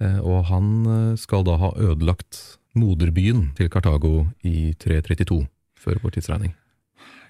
Eh, 0.00 0.20
Og 0.20 0.44
han 0.50 1.16
skal 1.20 1.44
da 1.46 1.56
ha 1.60 1.72
ødelagt 1.80 2.58
moderbyen 2.74 3.52
til 3.56 3.70
Kartago 3.70 4.26
i 4.42 4.74
332 4.76 5.46
før 5.78 6.00
vår 6.02 6.16
tidsregning. 6.16 6.54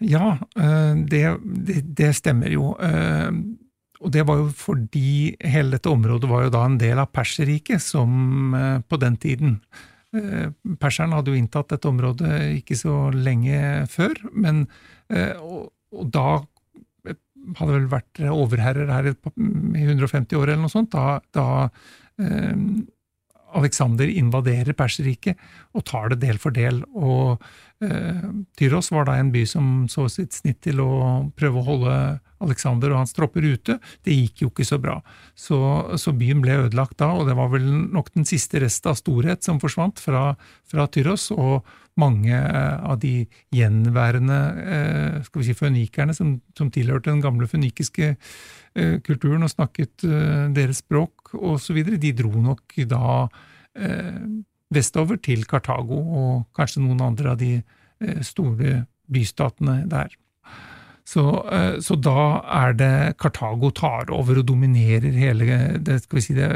Ja, 0.03 0.39
eh, 0.57 0.95
det, 1.11 1.23
det, 1.45 1.81
det 1.97 2.11
stemmer 2.19 2.51
jo. 2.53 2.73
eh, 2.83 3.31
Og 4.05 4.13
det 4.13 4.25
var 4.27 4.41
jo 4.43 4.49
fordi 4.59 5.35
hele 5.41 5.77
dette 5.77 5.93
området 5.93 6.31
var 6.31 6.47
jo 6.47 6.55
da 6.55 6.65
en 6.67 6.79
del 6.81 6.99
av 7.01 7.13
Perserriket, 7.15 7.83
som 7.83 8.55
eh, 8.55 8.79
på 8.89 9.01
den 9.03 9.17
tiden 9.17 9.59
Perseren 10.79 11.11
hadde 11.11 11.33
jo 11.33 11.39
inntatt 11.41 11.73
dette 11.73 11.89
området 11.91 12.29
ikke 12.61 12.77
så 12.79 13.09
lenge 13.11 13.57
før, 13.91 14.13
men 14.31 14.61
og, 15.43 15.73
og 15.91 16.05
da 16.15 16.37
hadde 17.59 17.73
vel 17.73 17.89
vært 17.91 18.21
overherrer 18.31 18.93
her 18.95 19.09
i 19.11 19.15
150 19.83 20.39
år 20.39 20.53
eller 20.53 20.63
noe 20.63 20.71
sånt, 20.71 20.95
da, 20.95 21.19
da 21.35 21.49
Alexander 23.55 24.11
invaderer 24.11 24.77
Perserriket 24.77 25.41
og 25.75 25.85
tar 25.89 26.13
det 26.13 26.21
del 26.25 26.41
for 26.43 26.55
del. 26.55 26.83
og 26.95 27.43
eh, 27.85 28.25
Tyros 28.59 28.91
var 28.95 29.09
da 29.09 29.19
en 29.19 29.33
by 29.35 29.45
som 29.49 29.73
så 29.91 30.09
sitt 30.13 30.37
snitt 30.37 30.63
til 30.67 30.83
å 30.85 30.91
prøve 31.37 31.61
å 31.61 31.69
holde 31.69 31.97
Alexander 32.45 32.93
og 32.93 33.03
hans 33.03 33.15
tropper 33.17 33.47
ute. 33.47 33.79
Det 34.05 34.17
gikk 34.17 34.45
jo 34.45 34.51
ikke 34.53 34.67
så 34.69 34.81
bra. 34.83 34.99
Så, 35.39 35.59
så 36.01 36.13
byen 36.17 36.43
ble 36.45 36.59
ødelagt 36.67 36.99
da, 37.01 37.13
og 37.15 37.29
det 37.31 37.39
var 37.39 37.53
vel 37.55 37.65
nok 37.95 38.13
den 38.15 38.29
siste 38.29 38.61
rest 38.65 38.87
av 38.91 38.99
storhet 39.01 39.47
som 39.47 39.63
forsvant 39.63 40.03
fra, 40.03 40.35
fra 40.71 40.89
Tyros. 40.93 41.31
og 41.35 41.65
mange 42.01 42.35
eh, 42.35 42.77
av 42.83 42.99
de 43.03 43.23
gjenværende 43.55 44.39
eh, 44.65 45.19
skal 45.29 45.41
vi 45.41 45.47
si, 45.47 45.57
fønikerne 45.59 46.15
som, 46.17 46.37
som 46.59 46.73
tilhørte 46.75 47.13
den 47.13 47.23
gamle 47.23 47.47
fønikiske 47.51 48.15
kulturen 49.07 49.47
og 49.47 49.53
snakket 49.53 50.05
eh, 50.09 50.49
deres 50.55 50.83
språk 50.83 51.35
osv., 51.35 51.79
de 52.01 52.13
dro 52.17 52.33
nok 52.43 52.75
da 52.91 53.29
eh, 53.79 54.25
vestover 54.75 55.21
til 55.23 55.47
Kartago 55.51 56.01
og 56.01 56.35
kanskje 56.57 56.83
noen 56.83 57.03
andre 57.05 57.35
av 57.35 57.41
de 57.41 57.55
eh, 57.61 58.21
store 58.27 58.85
bystatene 59.15 59.83
der. 59.91 60.15
Så, 61.05 61.25
eh, 61.53 61.81
så 61.85 61.97
da 62.01 62.41
er 62.65 62.77
det 62.81 62.95
Kartago 63.21 63.71
tar 63.77 64.13
over 64.15 64.41
og 64.41 64.49
dominerer 64.49 65.13
hele 65.13 65.59
det, 65.85 66.01
skal 66.05 66.19
vi 66.19 66.25
si 66.25 66.37
det, 66.39 66.49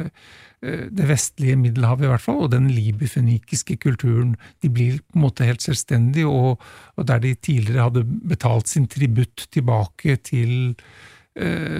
eh, 0.62 0.86
det 0.88 1.08
vestlige 1.10 1.58
Middelhavet, 1.60 2.06
i 2.06 2.12
hvert 2.14 2.24
fall, 2.24 2.40
og 2.46 2.54
den 2.54 2.70
libyfønikiske 2.72 3.76
kulturen. 3.84 4.36
De 4.64 4.72
blir 4.72 5.02
på 5.04 5.20
en 5.20 5.26
måte 5.26 5.44
helt 5.44 5.64
selvstendige, 5.64 6.26
og, 6.26 6.64
og 6.96 7.10
der 7.10 7.20
de 7.20 7.34
tidligere 7.36 7.90
hadde 7.90 8.06
betalt 8.08 8.72
sin 8.72 8.88
tributt 8.88 9.50
tilbake 9.52 10.16
til 10.24 10.72
eh, 10.72 11.17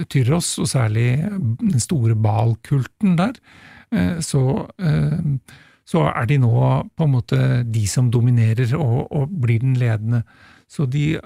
Tyros, 0.09 0.53
og 0.61 0.69
særlig 0.71 1.07
den 1.59 1.81
store 1.83 2.15
Baal-kulten 2.15 3.17
der, 3.19 3.33
eh, 3.91 4.19
så, 4.23 4.69
eh, 4.79 5.19
så 5.85 6.05
er 6.11 6.29
de 6.29 6.37
nå 6.39 6.53
på 6.95 7.07
en 7.07 7.15
måte 7.15 7.41
de 7.65 7.85
som 7.87 8.11
dominerer 8.11 8.75
og, 8.77 9.11
og 9.11 9.33
blir 9.41 9.59
den 9.59 9.75
ledende. 9.79 10.23
Så 10.69 10.85
de 10.89 11.19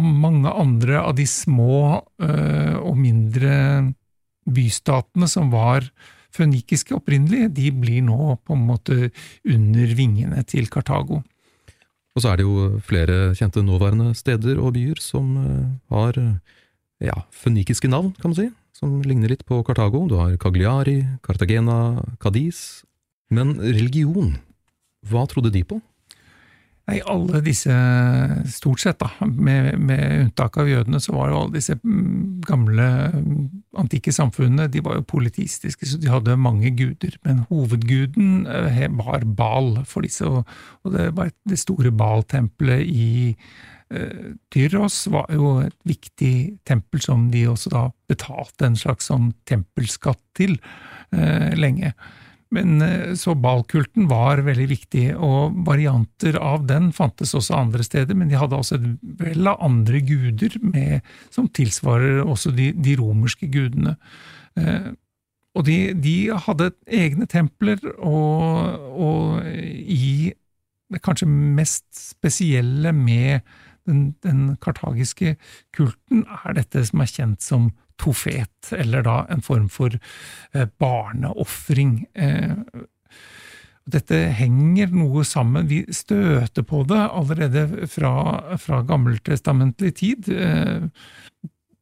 mange 0.00 0.50
andre 0.50 0.98
av 0.98 1.14
de 1.14 1.26
små 1.30 2.02
og 2.18 2.96
mindre 2.98 3.52
bystatene 4.50 5.28
som 5.30 5.52
var 5.52 5.86
fønikiske 6.36 6.96
opprinnelig, 6.96 7.50
de 7.56 7.70
blir 7.74 8.04
nå 8.04 8.36
på 8.44 8.56
en 8.56 8.66
måte 8.68 9.10
under 9.44 9.94
vingene 9.98 10.42
til 10.48 10.68
Kartago. 10.72 11.22
Og 12.16 12.24
så 12.24 12.32
er 12.32 12.40
det 12.40 12.46
jo 12.46 12.80
flere 12.84 13.34
kjente 13.36 13.62
nåværende 13.64 14.14
steder 14.16 14.56
og 14.56 14.72
byer 14.76 15.00
som 15.04 15.34
eh, 15.42 15.66
har 15.92 16.16
eh, 16.20 16.55
ja, 17.04 17.16
fønikiske 17.34 17.90
navn, 17.92 18.14
kan 18.20 18.32
man 18.32 18.38
si, 18.38 18.48
som 18.76 19.00
ligner 19.04 19.32
litt 19.32 19.44
på 19.48 19.60
Kartago. 19.66 20.06
Du 20.08 20.16
har 20.20 20.36
Cagliari, 20.40 21.02
Cartagena, 21.26 22.02
Cadiz, 22.22 22.82
Men 23.26 23.56
religion, 23.58 24.36
hva 25.10 25.24
trodde 25.26 25.50
de 25.50 25.64
på? 25.66 25.80
Nei, 26.86 27.00
alle 27.10 27.40
disse, 27.42 27.74
stort 28.54 28.78
sett, 28.78 29.00
da, 29.00 29.08
med, 29.26 29.72
med, 29.82 30.02
unntak 30.28 30.54
av 30.62 30.68
jødene, 30.70 31.00
så 31.02 31.16
var 31.16 31.32
jo 31.32 31.38
alle 31.40 31.56
disse 31.56 31.74
mm, 31.80 32.44
gamle 32.46 32.86
mm, 33.10 33.40
antikke 33.82 34.14
samfunnene 34.14 34.68
de 34.70 34.84
var 34.86 35.00
jo 35.00 35.08
politistiske, 35.10 35.88
så 35.90 35.98
de 35.98 36.12
hadde 36.12 36.38
mange 36.38 36.70
guder. 36.78 37.16
Men 37.26 37.42
hovedguden 37.50 38.46
eh, 38.46 38.84
var 39.00 39.26
Bal 39.26 39.80
for 39.82 40.06
disse, 40.06 40.30
og, 40.30 40.46
det 40.94 41.08
var 41.18 41.34
det 41.50 41.58
store 41.58 41.90
Bal-tempelet 41.90 42.86
i 42.86 43.10
Tyros 44.50 45.04
var 45.14 45.30
jo 45.30 45.60
et 45.62 45.76
viktig 45.86 46.58
tempel 46.66 47.02
som 47.04 47.28
de 47.30 47.44
også 47.46 47.70
da 47.70 47.82
betalte 48.10 48.66
en 48.66 48.78
slags 48.78 49.10
sånn 49.12 49.28
tempelskatt 49.46 50.22
til 50.34 50.56
eh, 51.14 51.52
lenge. 51.54 51.92
Men 52.54 52.82
eh, 52.82 53.14
Så 53.14 53.34
balkulten 53.34 54.08
var 54.10 54.42
veldig 54.46 54.68
viktig, 54.70 55.06
og 55.16 55.56
varianter 55.66 56.38
av 56.38 56.66
den 56.68 56.92
fantes 56.96 57.34
også 57.34 57.56
andre 57.58 57.86
steder, 57.86 58.14
men 58.14 58.30
de 58.30 58.38
hadde 58.38 58.58
altså 58.58 58.78
et 58.78 58.86
vell 59.20 59.50
av 59.50 59.62
andre 59.64 60.02
guder 60.06 60.58
med, 60.62 61.06
som 61.34 61.48
tilsvarer 61.48 62.22
også 62.24 62.54
de, 62.56 62.70
de 62.72 62.96
romerske 63.00 63.50
gudene. 63.50 63.96
Eh, 64.58 64.94
og 65.56 65.64
de, 65.64 65.78
de, 65.96 66.16
hadde 66.46 66.74
egne 66.92 67.26
templer, 67.32 67.80
og, 67.96 68.82
og 68.92 69.46
i 69.48 70.34
det 70.92 71.00
kanskje 71.02 71.26
mest 71.26 71.86
spesielle 71.96 72.92
med 72.94 73.40
den, 73.86 74.14
den 74.26 74.56
kartagiske 74.62 75.36
kulten 75.76 76.24
er 76.44 76.58
dette 76.58 76.84
som 76.88 77.02
er 77.02 77.12
kjent 77.12 77.44
som 77.44 77.70
tofet, 78.00 78.72
eller 78.76 79.04
da 79.06 79.16
en 79.32 79.42
form 79.44 79.68
for 79.72 79.96
eh, 79.96 80.68
barneofring. 80.80 81.98
Eh, 82.14 82.56
dette 83.86 84.18
henger 84.34 84.90
noe 84.94 85.22
sammen, 85.26 85.68
vi 85.70 85.84
støter 85.94 86.66
på 86.66 86.82
det 86.90 87.04
allerede 87.06 87.86
fra, 87.90 88.12
fra 88.58 88.82
gammeltestamentlig 88.86 89.92
tid, 90.02 90.30
eh, 90.34 90.88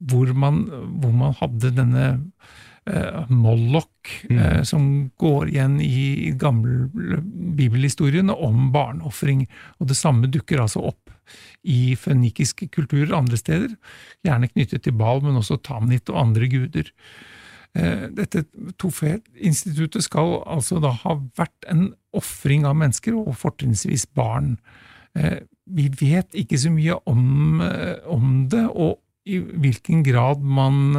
hvor 0.04 0.34
man, 0.36 0.66
hvor 1.00 1.14
man 1.16 1.32
hadde 1.38 1.72
denne 1.78 2.04
eh, 2.84 3.24
Moloch, 3.32 4.12
mm. 4.28 4.36
eh, 4.36 4.60
som 4.68 4.90
går 5.16 5.54
igjen 5.54 5.80
i 5.80 6.34
gamle 6.36 7.22
bibelhistorien 7.56 8.30
om 8.30 8.68
barneofring. 8.74 9.46
Og 9.80 9.88
det 9.88 9.96
samme 9.96 10.28
dukker 10.28 10.60
altså 10.60 10.84
opp 10.92 11.03
i 11.62 11.94
fønikiske 11.98 12.68
kulturer 12.74 13.14
andre 13.16 13.38
steder, 13.40 13.76
gjerne 14.24 14.50
knyttet 14.52 14.84
til 14.84 14.96
Bal, 14.98 15.22
men 15.24 15.40
også 15.40 15.60
Tamnit 15.62 16.10
og 16.12 16.20
andre 16.26 16.50
guder. 16.52 16.90
Eh, 17.74 18.06
dette 18.14 18.44
Tofet-instituttet 18.78 20.06
skal 20.06 20.38
altså 20.46 20.78
da 20.82 20.92
ha 21.02 21.16
vært 21.38 21.70
en 21.70 21.88
ofring 22.14 22.66
av 22.68 22.76
mennesker, 22.78 23.16
og 23.18 23.34
fortrinnsvis 23.40 24.06
barn. 24.14 24.56
Eh, 25.18 25.42
vi 25.64 25.88
vet 26.00 26.34
ikke 26.36 26.58
så 26.60 26.70
mye 26.70 26.98
om, 27.10 27.60
eh, 27.64 27.96
om 28.06 28.46
det, 28.48 28.66
og 28.70 29.00
i 29.24 29.38
hvilken 29.40 30.02
grad 30.04 30.42
man 30.44 30.96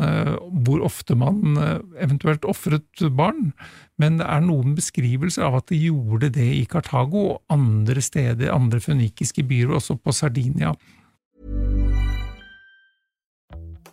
Hvor 0.66 0.82
ofte 0.86 1.16
man 1.16 1.58
eventuelt 2.02 2.46
ofret 2.46 3.06
barn. 3.14 3.54
Men 4.02 4.18
det 4.20 4.26
er 4.26 4.42
noen 4.44 4.74
beskrivelser 4.76 5.46
av 5.46 5.60
at 5.62 5.70
de 5.70 5.78
gjorde 5.88 6.32
det 6.34 6.48
i 6.58 6.66
Kartago 6.70 7.22
og 7.36 7.42
andre 7.54 8.02
steder, 8.02 8.52
andre 8.52 8.82
fønikiske 8.82 9.46
byer, 9.46 9.76
også 9.78 10.00
på 10.02 10.16
Sardinia. 10.16 10.74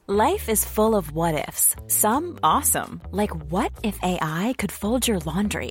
Life 0.08 0.48
is 0.48 0.64
full 0.64 0.94
of 0.94 1.12
what 1.12 1.34
ifs. 1.48 1.76
Some 1.86 2.38
awesome, 2.42 3.00
like 3.12 3.32
what 3.50 3.72
if 3.82 3.98
AI 4.02 4.52
could 4.58 4.72
fold 4.72 5.06
your 5.06 5.20
laundry? 5.20 5.70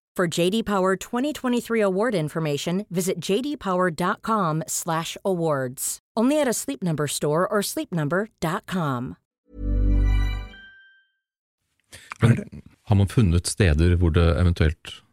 For 0.17 0.27
JD 0.39 0.65
Power 0.65 0.95
2023 0.97 1.81
award 1.81 2.15
information, 2.15 2.85
visit 2.89 3.19
jdpower.com/awards. 3.21 5.99
Only 6.17 6.41
at 6.41 6.47
a 6.47 6.53
Sleep 6.53 6.83
Number 6.83 7.07
store 7.07 7.47
or 7.47 7.61
sleepnumber.com. 7.61 9.15
Har 12.83 12.95
man 12.95 13.07
funnet 13.07 13.47
steder 13.47 13.95
hvor 13.95 14.09
det 14.09 14.41
eventuelt 14.41 15.03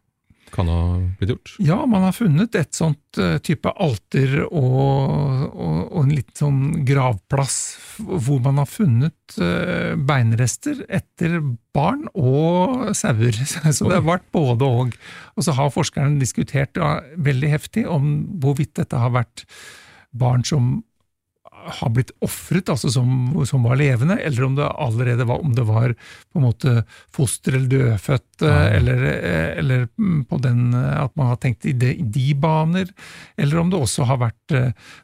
kan 0.54 0.70
ha 0.70 0.82
blitt 1.18 1.32
gjort? 1.32 1.52
Ja, 1.62 1.78
man 1.88 2.04
har 2.06 2.14
funnet 2.16 2.56
et 2.58 2.76
sånt 2.76 3.20
uh, 3.20 3.36
type 3.44 3.70
alter 3.80 4.40
og, 4.46 5.48
og, 5.52 5.78
og, 5.86 6.00
en 6.04 6.14
liten 6.14 6.38
sånn 6.38 6.60
gravplass 6.88 7.58
hvor 7.98 8.42
man 8.44 8.60
har 8.62 8.68
funnet 8.70 9.38
uh, 9.40 9.94
beinrester 10.08 10.84
etter 10.88 11.38
barn 11.76 12.06
og 12.14 12.90
sauer. 12.98 13.36
Så 13.76 13.88
det 13.88 13.98
har 13.98 14.06
vært 14.06 14.28
både 14.34 14.68
og. 14.68 14.96
Og 15.36 15.46
så 15.46 15.54
har 15.58 15.74
forskerne 15.74 16.20
diskutert 16.22 16.78
veldig 17.16 17.52
heftig 17.52 17.86
om 17.90 18.10
hvorvidt 18.42 18.76
dette 18.80 18.98
har 18.98 19.14
vært 19.14 19.46
barn 20.18 20.44
som 20.46 20.78
har 21.66 21.90
blitt 21.92 22.10
ofret, 22.24 22.68
altså 22.72 22.90
som, 22.92 23.08
som, 23.46 23.64
var 23.66 23.78
levende, 23.80 24.18
eller 24.24 24.44
om 24.46 24.56
det 24.56 24.66
allerede 24.68 25.26
var, 25.28 25.42
om 25.44 25.54
det 25.54 25.64
var 25.68 25.94
på 25.94 26.40
en 26.40 26.46
måte 26.46 26.74
foster 27.14 27.56
eller 27.58 27.68
dødfødt, 27.72 28.44
eller, 28.46 29.04
eller, 29.58 29.86
på 30.28 30.38
den 30.42 30.74
at 30.74 31.14
man 31.18 31.32
har 31.32 31.40
tenkt 31.42 31.66
i 31.68 31.74
de, 31.76 31.94
de, 31.98 32.26
baner, 32.38 32.90
eller 33.36 33.60
om 33.60 33.72
det 33.72 33.80
også 33.80 34.06
har 34.08 34.20
vært, 34.22 34.56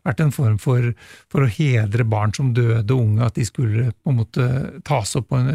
vært 0.07 0.23
en 0.23 0.35
form 0.35 0.59
for, 0.62 0.90
for, 1.33 1.45
å 1.45 1.51
hedre 1.51 2.07
barn 2.09 2.35
som 2.37 2.53
døde 2.57 2.95
unge, 2.95 3.27
at 3.27 3.38
de 3.38 3.47
skulle 3.49 3.88
på 3.93 4.12
en 4.12 4.21
måte 4.23 4.49
tas 4.87 5.14
opp 5.19 5.35
en, 5.37 5.51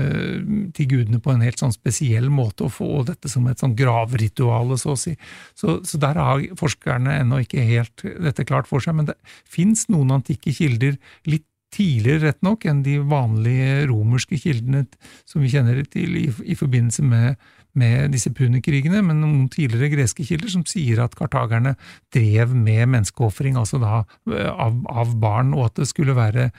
til 0.76 0.90
gudene 0.92 1.22
på 1.24 1.34
en 1.34 1.46
helt 1.46 1.62
sånn 1.62 1.76
spesiell 1.76 2.30
måte, 2.34 2.68
og 2.68 2.76
få 2.76 3.04
dette 3.08 3.32
som 3.32 3.48
et 3.50 3.62
sånn 3.62 3.78
gravritual, 3.80 4.76
så 4.80 4.94
å 4.96 5.00
si. 5.00 5.16
Så, 5.58 5.80
så 5.88 6.02
der 6.02 6.20
har 6.20 6.44
forskerne 6.60 7.20
ennå 7.22 7.44
ikke 7.46 7.66
helt 7.70 8.04
dette 8.04 8.46
klart 8.48 8.70
for 8.70 8.84
seg, 8.84 8.98
men 8.98 9.10
det 9.10 9.18
fins 9.50 9.88
noen 9.92 10.18
antikke 10.20 10.54
kilder 10.56 10.89
litt 11.30 11.46
tidligere, 11.76 12.24
rett 12.30 12.42
nok, 12.46 12.66
enn 12.66 12.82
de 12.86 12.98
vanlige 13.06 13.86
romerske 13.92 14.40
kildene 14.42 14.88
som 15.30 15.44
vi 15.44 15.52
kjenner 15.54 15.84
til 15.86 16.18
i, 16.18 16.26
i 16.50 16.58
forbindelse 16.58 17.06
med, 17.06 17.38
med 17.80 18.14
disse 18.14 18.32
punikrigene, 18.36 19.02
men 19.06 19.22
noen 19.24 19.48
tidligere 19.52 19.94
greske 19.94 20.26
kilder 20.28 20.52
som 20.52 20.66
sier 20.68 21.02
at 21.04 21.16
kartagerne 21.18 21.76
drev 22.14 22.54
med 22.54 22.92
menneskeofring, 22.96 23.58
altså 23.60 23.80
da 23.82 24.04
av, 24.30 24.84
av, 24.90 25.16
barn, 25.20 25.56
og 25.56 25.70
at 25.70 25.82
det 25.82 25.90
skulle 25.90 26.18
være 26.18 26.50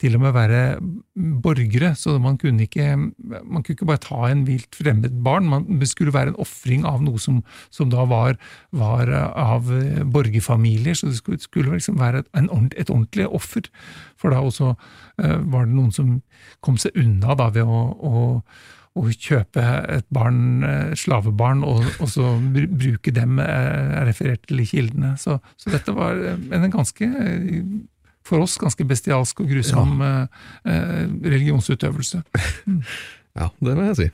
til 0.00 0.16
og 0.16 0.22
med 0.24 0.32
være 0.32 0.60
borgere, 1.44 1.92
så 1.98 2.14
man 2.22 2.38
kunne 2.40 2.64
ikke, 2.64 2.94
man 2.96 3.60
kunne 3.60 3.76
ikke 3.76 3.88
bare 3.88 4.00
ta 4.00 4.30
en 4.30 4.46
vilt 4.48 4.78
fremmed 4.78 5.18
barn, 5.24 5.48
man, 5.50 5.66
det 5.80 5.90
skulle 5.90 6.14
være 6.14 6.32
en 6.32 6.40
ofring 6.40 6.86
av 6.88 7.04
noe 7.04 7.20
som, 7.20 7.42
som 7.68 7.92
da 7.92 8.06
var, 8.08 8.38
var, 8.72 9.12
av 9.12 9.68
borgerfamilier, 10.12 10.96
så 10.96 11.10
det 11.10 11.20
skulle, 11.20 11.40
skulle 11.44 11.76
liksom 11.76 12.00
være 12.00 12.24
et, 12.24 12.32
en, 12.38 12.48
et 12.72 12.88
ordentlig 12.88 13.28
offer. 13.28 13.68
For 14.20 14.32
da 14.32 14.40
også 14.44 14.72
uh, 14.72 15.38
var 15.52 15.68
det 15.68 15.76
noen 15.76 15.92
som 15.92 16.18
kom 16.64 16.80
seg 16.80 16.96
unna 17.00 17.36
da 17.36 17.50
ved 17.54 17.68
å, 17.68 17.84
å 17.92 18.40
å 18.98 19.04
kjøpe 19.14 19.62
et 19.94 20.06
barn, 20.12 20.64
slavebarn, 20.98 21.62
og, 21.66 21.84
og, 22.00 22.08
så 22.10 22.32
bruke 22.42 23.12
dem, 23.14 23.38
er 23.42 24.02
referert 24.08 24.42
til 24.48 24.64
i 24.64 24.66
kildene. 24.66 25.14
Så, 25.20 25.38
så, 25.54 25.70
dette 25.70 25.94
var 25.94 26.18
en 26.18 26.66
ganske, 26.72 27.08
for 28.26 28.42
oss, 28.42 28.58
ganske 28.60 28.86
bestialsk 28.90 29.44
og 29.44 29.52
grusom 29.52 30.02
ja. 30.02 30.14
eh, 30.66 31.04
religionsutøvelse. 31.06 32.24
ja, 33.40 33.48
det 33.62 33.76
må 33.78 33.86
jeg 33.92 34.00
si. 34.00 34.10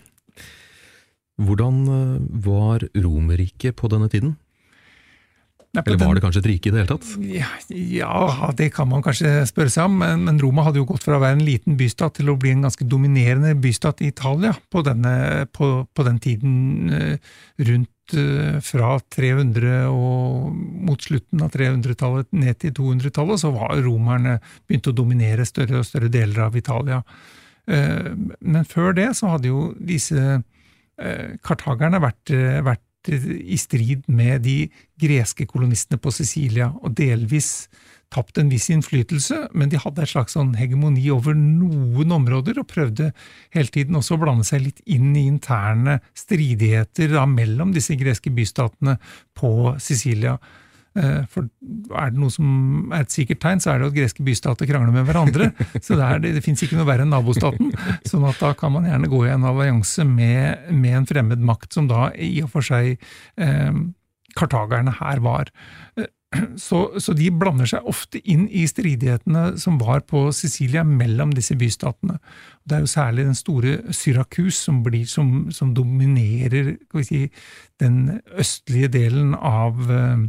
Hvordan 1.37 1.83
var 2.45 2.85
Romerriket 2.97 3.77
på 3.77 3.91
denne 3.93 4.13
tiden? 4.13 4.37
Eller 5.85 5.99
var 6.01 6.17
det 6.17 6.23
kanskje 6.25 6.41
et 6.43 6.49
rike 6.49 6.71
i 6.71 6.73
det 6.73 6.81
hele 6.83 6.91
tatt? 6.91 7.09
Ja, 7.29 7.49
ja, 7.71 8.53
det 8.57 8.71
kan 8.77 8.89
man 8.91 9.03
kanskje 9.05 9.33
spørre 9.49 9.73
seg 9.73 9.91
om, 9.91 9.99
men, 10.01 10.25
men, 10.27 10.41
Roma 10.43 10.65
hadde 10.67 10.81
jo 10.81 10.87
gått 10.89 11.05
fra 11.07 11.19
å 11.19 11.23
være 11.23 11.39
en 11.39 11.45
liten 11.47 11.77
bystat 11.79 12.17
til 12.19 12.31
å 12.33 12.37
bli 12.41 12.55
en 12.55 12.65
ganske 12.67 12.87
dominerende 12.89 13.53
bystat 13.61 14.01
i 14.05 14.11
Italia 14.13 14.55
på, 14.73 14.83
denne, 14.87 15.45
på, 15.53 15.71
på 15.93 16.07
den 16.07 16.21
tiden 16.23 16.57
eh, 16.97 17.37
rundt 17.69 18.17
eh, 18.17 18.59
fra 18.65 18.97
300 19.17 19.77
og 19.93 20.51
mot 20.89 21.09
slutten 21.09 21.45
av 21.45 21.53
300-tallet 21.55 22.33
ned 22.37 22.61
til 22.63 22.75
200-tallet, 22.81 23.43
så 23.43 23.53
var 23.57 23.77
romerne 23.85 24.39
begynt 24.67 24.91
å 24.93 24.97
dominere 24.97 25.49
større 25.49 25.83
og 25.83 25.89
større 25.89 26.13
deler 26.13 26.47
av 26.49 26.57
Italia. 26.59 27.03
Eh, 27.69 28.13
men 28.41 28.69
før 28.69 28.97
det 28.97 29.11
så 29.19 29.37
hadde 29.37 29.53
jo 29.53 29.71
disse 29.77 30.43
kartagerne 31.45 31.99
vært, 32.01 32.31
vært 32.65 32.86
i 33.15 33.59
strid 33.61 34.07
med 34.09 34.43
de 34.47 34.67
greske 35.01 35.47
kolonistene 35.47 36.01
på 36.03 36.13
Sicilia, 36.15 36.73
og 36.83 36.97
delvis 36.99 37.69
tapt 38.13 38.39
en 38.39 38.51
viss 38.51 38.69
innflytelse, 38.71 39.49
men 39.59 39.71
de 39.71 39.81
hadde 39.83 40.05
et 40.05 40.13
slags 40.13 40.37
sånn 40.37 40.55
hegemoni 40.59 41.09
over 41.11 41.35
noen 41.37 42.15
områder, 42.15 42.61
og 42.61 42.69
prøvde 42.71 43.11
hele 43.55 43.73
tiden 43.73 43.99
også 43.99 44.17
å 44.17 44.23
blande 44.23 44.47
seg 44.47 44.63
litt 44.69 44.83
inn 44.87 45.11
i 45.17 45.27
interne 45.27 45.99
stridigheter 46.17 47.11
da, 47.17 47.27
mellom 47.27 47.75
disse 47.75 47.99
greske 47.99 48.31
bystatene 48.35 48.99
på 49.37 49.75
Sicilia. 49.83 50.37
Eh, 50.97 51.23
for 51.29 51.49
er 52.01 52.13
det 52.13 52.21
noe 52.21 52.33
som 52.33 52.93
er 52.95 53.05
et 53.05 53.13
sikkert 53.13 53.43
tegn, 53.45 53.61
så 53.63 53.75
er 53.75 53.83
det 53.83 53.91
at 53.91 53.99
greske 53.99 54.25
bystater 54.27 54.69
krangler 54.69 54.95
med 54.95 55.07
hverandre. 55.09 55.51
Så 55.85 55.99
det, 55.99 56.07
er, 56.07 56.23
det, 56.25 56.45
fins 56.45 56.65
ikke 56.65 56.79
noe 56.79 56.89
verre 56.89 57.05
enn 57.05 57.13
nabostaten. 57.13 57.73
sånn 58.09 58.27
at 58.29 58.41
da 58.43 58.55
kan 58.59 58.75
man 58.77 58.89
gjerne 58.89 59.11
gå 59.13 59.23
i 59.27 59.33
en 59.35 59.47
allianse 59.49 60.07
med, 60.09 60.71
med 60.73 61.03
en 61.03 61.09
fremmed 61.09 61.45
makt, 61.53 61.73
som 61.77 61.91
da 61.91 62.09
i 62.17 62.39
og 62.45 62.53
for 62.55 62.65
seg 62.65 62.97
eh, 63.37 63.81
kartagerne 64.37 64.97
her 65.01 65.23
var. 65.25 65.53
Eh, 65.97 66.09
så, 66.59 66.81
så, 67.01 67.15
de 67.17 67.29
blander 67.31 67.69
seg 67.71 67.87
ofte 67.89 68.21
inn 68.29 68.47
i 68.51 68.65
stridighetene 68.69 69.57
som 69.63 69.79
var 69.81 70.03
på 70.11 70.27
Sicilia 70.35 70.83
mellom 70.87 71.33
disse 71.37 71.55
bystatene. 71.59 72.19
Det 72.67 72.77
er 72.77 72.83
jo 72.85 72.91
særlig 72.91 73.29
den 73.29 73.39
store 73.39 73.77
Syrakus 73.95 74.59
som, 74.67 74.83
blir, 74.85 75.07
som, 75.11 75.51
som 75.55 75.73
dominerer 75.77 76.75
si, 77.07 77.27
den 77.83 78.19
østlige 78.35 78.91
delen 78.99 79.37
av 79.39 79.93
eh, 79.93 80.27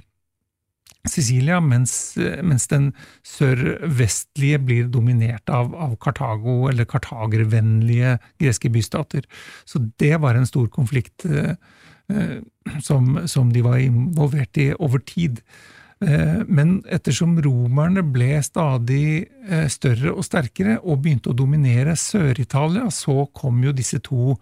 Sicilia, 1.11 1.59
mens, 1.63 2.17
mens, 2.17 2.67
den 2.71 2.91
sørvestlige 3.25 4.59
blir 4.63 4.91
dominert 4.91 5.49
av, 5.53 5.73
av 5.75 5.95
Kartago, 6.03 6.67
eller 6.71 6.89
kartagervennlige 6.89 8.17
greske 8.41 8.71
bystater. 8.73 9.27
Så 9.65 9.83
det 10.01 10.15
var 10.23 10.37
en 10.37 10.49
stor 10.49 10.67
konflikt 10.73 11.25
eh, 11.29 11.55
eh, 12.11 12.37
som, 12.83 13.27
som, 13.27 13.51
de 13.53 13.65
var 13.65 13.81
involvert 13.83 14.59
i 14.61 14.71
over 14.77 15.03
tid. 15.05 15.41
Eh, 16.05 16.43
men 16.45 16.77
ettersom 16.93 17.39
romerne 17.41 18.03
ble 18.05 18.35
stadig 18.45 19.25
eh, 19.49 19.65
større 19.71 20.13
og 20.13 20.25
sterkere 20.27 20.77
og 20.83 21.01
begynte 21.01 21.31
å 21.31 21.37
dominere 21.37 21.95
Sør-Italia, 21.97 22.91
så 22.93 23.25
kom 23.33 23.63
jo 23.65 23.73
disse 23.73 23.97
to 24.05 24.35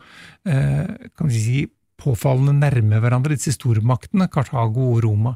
eh, 0.43 1.09
kan 1.15 1.31
vi 1.31 1.41
si, 1.45 1.65
påfallende 1.95 2.57
nærme 2.59 2.99
hverandre, 2.99 3.37
disse 3.37 3.55
stormaktene, 3.55 4.27
Kartago 4.31 4.91
og 4.91 5.03
Roma. 5.05 5.35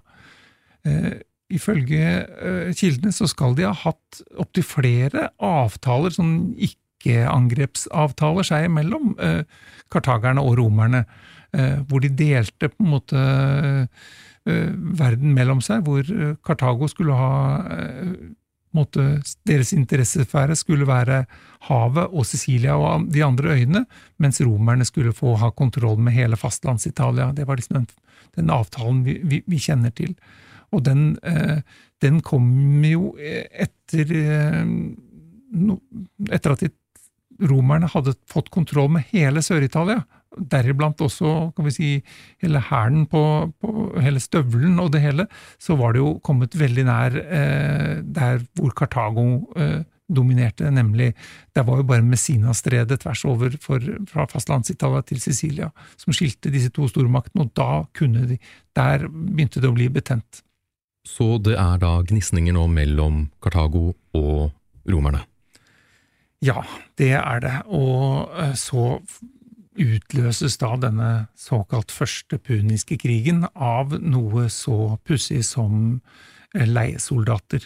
Uh, 0.87 1.19
ifølge 1.49 2.03
uh, 2.29 2.69
kildene 2.77 3.13
så 3.15 3.27
skal 3.29 3.55
de 3.57 3.67
ha 3.67 3.73
hatt 3.75 4.21
opptil 4.39 4.65
flere 4.67 5.29
avtaler, 5.43 6.13
sånn 6.15 6.53
ikke-angrepsavtaler 6.69 8.47
seg 8.47 8.69
imellom, 8.69 9.13
uh, 9.17 9.43
kartagerne 9.91 10.43
og 10.45 10.59
romerne, 10.61 11.05
hvor 11.89 11.97
de 12.03 12.11
delte 12.13 12.67
på 12.69 12.83
en 12.83 12.91
måte 12.91 13.21
verden 14.45 15.31
mellom 15.33 15.63
seg, 15.65 15.81
hvor 15.81 16.05
Kartago 16.45 16.85
skulle 16.91 17.15
ha 17.17 17.29
måte, 18.75 19.05
Deres 19.47 19.71
interessesfære 19.73 20.57
skulle 20.57 20.87
være 20.87 21.23
havet 21.69 22.13
og 22.13 22.27
Sicilia 22.27 22.77
og 22.77 23.07
de 23.13 23.23
andre 23.25 23.55
øyene, 23.57 23.85
mens 24.17 24.41
romerne 24.41 24.85
skulle 24.85 25.13
få 25.15 25.35
ha 25.41 25.51
kontroll 25.51 25.97
med 25.97 26.13
hele 26.13 26.37
fastlands-Italia. 26.37 27.31
Det 27.33 27.47
var 27.47 27.59
liksom 27.59 27.81
den, 27.81 27.87
den 28.37 28.53
avtalen 28.53 29.03
vi, 29.05 29.19
vi, 29.23 29.43
vi, 29.47 29.57
kjenner 29.57 29.93
til. 29.95 30.15
Og 30.75 30.83
den, 30.85 31.17
eh, 31.23 31.61
den 32.01 32.21
kom 32.25 32.49
jo 32.85 33.13
etter 33.19 34.15
eh, 34.15 34.65
Etter 36.29 36.53
at 36.53 36.67
romerne 37.49 37.87
hadde 37.89 38.13
fått 38.29 38.51
kontroll 38.53 38.89
med 38.93 39.07
hele 39.09 39.41
Sør-Italia, 39.41 40.03
deriblant 40.37 40.99
også 41.01 41.51
kan 41.55 41.67
vi 41.67 41.73
si, 41.73 41.91
hele 42.43 42.61
hæren 42.69 43.05
på, 43.09 43.21
på, 43.61 43.75
hele 44.03 44.21
støvelen 44.21 44.79
og 44.81 44.91
det 44.93 45.01
hele, 45.03 45.25
så 45.61 45.77
var 45.79 45.95
det 45.95 46.03
jo 46.03 46.17
kommet 46.25 46.57
veldig 46.59 46.85
nær 46.87 47.15
eh, 47.23 47.95
der 48.03 48.43
hvor 48.59 48.75
Kartago 48.77 49.25
eh, 49.57 49.81
dominerte, 50.09 50.71
nemlig 50.73 51.13
Det 51.53 51.61
var 51.67 51.77
jo 51.77 51.83
bare 51.83 52.01
Messina-stredet 52.01 52.99
tvers 53.03 53.25
over 53.25 53.53
for, 53.61 53.83
fra 54.09 54.25
fastlands-Italia 54.25 55.03
til 55.05 55.21
Sicilia 55.21 55.69
som 55.97 56.13
skilte 56.13 56.49
disse 56.49 56.71
to 56.73 56.87
stormaktene, 56.89 57.45
og 57.45 57.51
da 57.53 57.85
kunne 57.93 58.25
de 58.25 58.39
Der 58.75 59.07
begynte 59.07 59.61
det 59.61 59.69
å 59.69 59.75
bli 59.75 59.89
betent. 59.89 60.43
Så 61.09 61.37
det 61.43 61.57
er 61.59 61.81
da 61.81 61.97
gnisninger 62.05 62.55
nå 62.55 62.67
mellom 62.71 63.25
Kartago 63.43 63.91
og 64.15 64.51
romerne? 64.89 65.25
Ja, 66.45 66.61
det 66.99 67.11
er 67.19 67.41
det. 67.43 67.55
Og 67.67 68.29
eh, 68.39 68.55
så 68.55 69.01
utløses 69.79 70.57
da 70.59 70.73
denne 70.79 71.11
såkalt 71.39 71.91
første 71.91 72.39
puniske 72.39 72.99
krigen 72.99 73.45
av 73.55 73.95
noe 73.99 74.47
så 74.51 74.97
pussig 75.07 75.41
som 75.47 75.99
eh, 76.55 76.67
leiesoldater. 76.67 77.65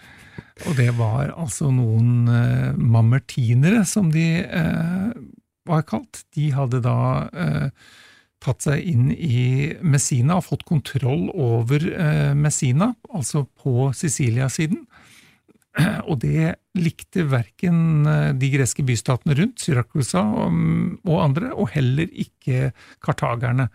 og 0.66 0.76
det 0.78 0.90
var 0.98 1.32
altså 1.32 1.70
noen 1.72 2.28
uh, 2.28 2.76
mamertinere, 2.76 3.82
som 3.88 4.12
de 4.12 4.44
uh, 4.44 5.12
var 5.68 5.84
kalt. 5.88 6.24
De 6.36 6.50
hadde 6.54 6.82
da 6.84 6.98
uh, 7.32 7.68
tatt 8.42 8.66
seg 8.66 8.82
inn 8.92 9.10
i 9.12 9.72
Messina 9.86 10.38
og 10.38 10.48
fått 10.48 10.66
kontroll 10.68 11.28
over 11.30 11.84
eh, 11.92 12.32
Messina, 12.38 12.92
altså 13.12 13.46
på 13.62 13.90
Sicilia-siden. 13.96 14.84
Og 16.10 16.18
det 16.24 16.54
likte 16.76 17.26
verken 17.30 18.06
eh, 18.08 18.30
de 18.36 18.52
greske 18.52 18.84
bystatene 18.86 19.36
rundt, 19.38 19.62
Syrakusa 19.62 20.22
og, 20.22 21.18
andre, 21.18 21.52
og 21.54 21.72
heller 21.76 22.10
ikke 22.10 22.72
kartagerne. 23.04 23.68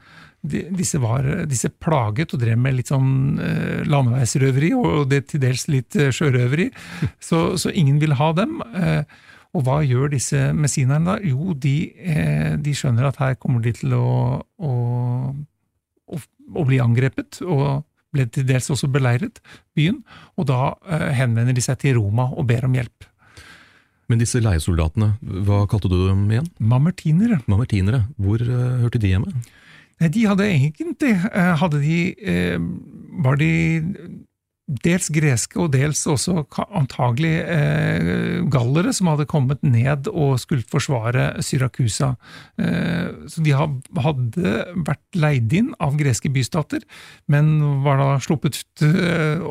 Disse, 0.47 0.99
var, 1.01 1.25
disse 1.49 1.71
plaget 1.73 2.35
og 2.35 2.43
drev 2.43 2.59
med 2.61 2.77
litt 2.77 2.91
sånn 2.91 3.39
eh, 3.43 3.87
landeveisrøveri, 3.89 4.73
og 4.77 5.07
det 5.11 5.25
til 5.31 5.41
dels 5.43 5.65
litt 5.71 5.97
sjørøveri, 5.97 6.69
så, 7.19 7.49
så, 7.59 7.73
ingen 7.73 7.97
ville 8.03 8.19
ha 8.19 8.29
dem. 8.37 8.59
Eh, 9.47 9.57
og 9.57 9.65
hva 9.65 9.81
gjør 9.85 10.11
disse 10.13 10.51
messinerne 10.53 11.05
da? 11.05 11.17
Jo, 11.23 11.53
de, 11.53 11.75
eh, 11.97 12.55
de, 12.59 12.73
skjønner 12.75 13.07
at 13.09 13.19
her 13.21 13.35
kommer 13.35 13.61
de 13.61 13.73
til 13.73 13.93
å, 13.93 14.41
å, 14.43 14.71
å, 16.07 16.19
å, 16.53 16.65
bli 16.67 16.79
angrepet, 16.83 17.41
og 17.41 17.83
ble 18.13 18.27
til 18.31 18.45
dels 18.47 18.69
også 18.69 18.87
beleiret, 18.87 19.41
byen. 19.75 20.03
Og 20.37 20.47
da 20.47 20.73
eh, 20.87 21.11
henvender 21.17 21.55
de 21.55 21.63
seg 21.63 21.79
til 21.81 21.97
Roma 21.99 22.29
og 22.33 22.47
ber 22.47 22.67
om 22.67 22.75
hjelp. 22.77 23.07
Men 24.07 24.21
disse 24.21 24.39
leiesoldatene, 24.39 25.17
hva 25.43 25.65
kalte 25.67 25.89
du 25.91 25.97
dem 26.05 26.29
igjen? 26.31 26.47
Mamertinere. 26.63 27.41
Mamertinere. 27.51 28.05
Hvor 28.15 28.39
uh, 28.39 28.77
hørte 28.79 29.01
de 29.03 29.11
hjemme? 29.11 29.33
Nei, 29.99 30.07
de 30.13 30.23
hadde 30.29 30.45
egentlig 30.47 31.11
hadde 31.59 31.81
de, 31.81 31.97
eh, 32.21 32.55
Var 33.25 33.39
de 33.41 33.49
dels 34.67 35.07
greske 35.15 35.59
og 35.63 35.71
dels 35.71 36.01
også 36.11 36.43
antagelig 36.75 37.33
eh, 37.39 38.41
gallere 38.51 38.91
som 38.95 39.07
hadde 39.11 39.27
kommet 39.29 39.61
ned 39.63 40.09
og 40.11 40.35
skulle 40.43 40.65
forsvare 40.67 41.29
Syrakusa. 41.45 42.13
Eh, 42.59 43.07
så 43.31 43.43
de 43.45 43.55
hadde 43.55 44.55
vært 44.87 45.19
leid 45.19 45.55
inn 45.55 45.71
av 45.83 45.95
greske 45.99 46.31
bystater, 46.33 46.83
men 47.31 47.55
var 47.85 48.01
da 48.01 48.09
sluppet 48.23 48.59
eh, 48.83 49.47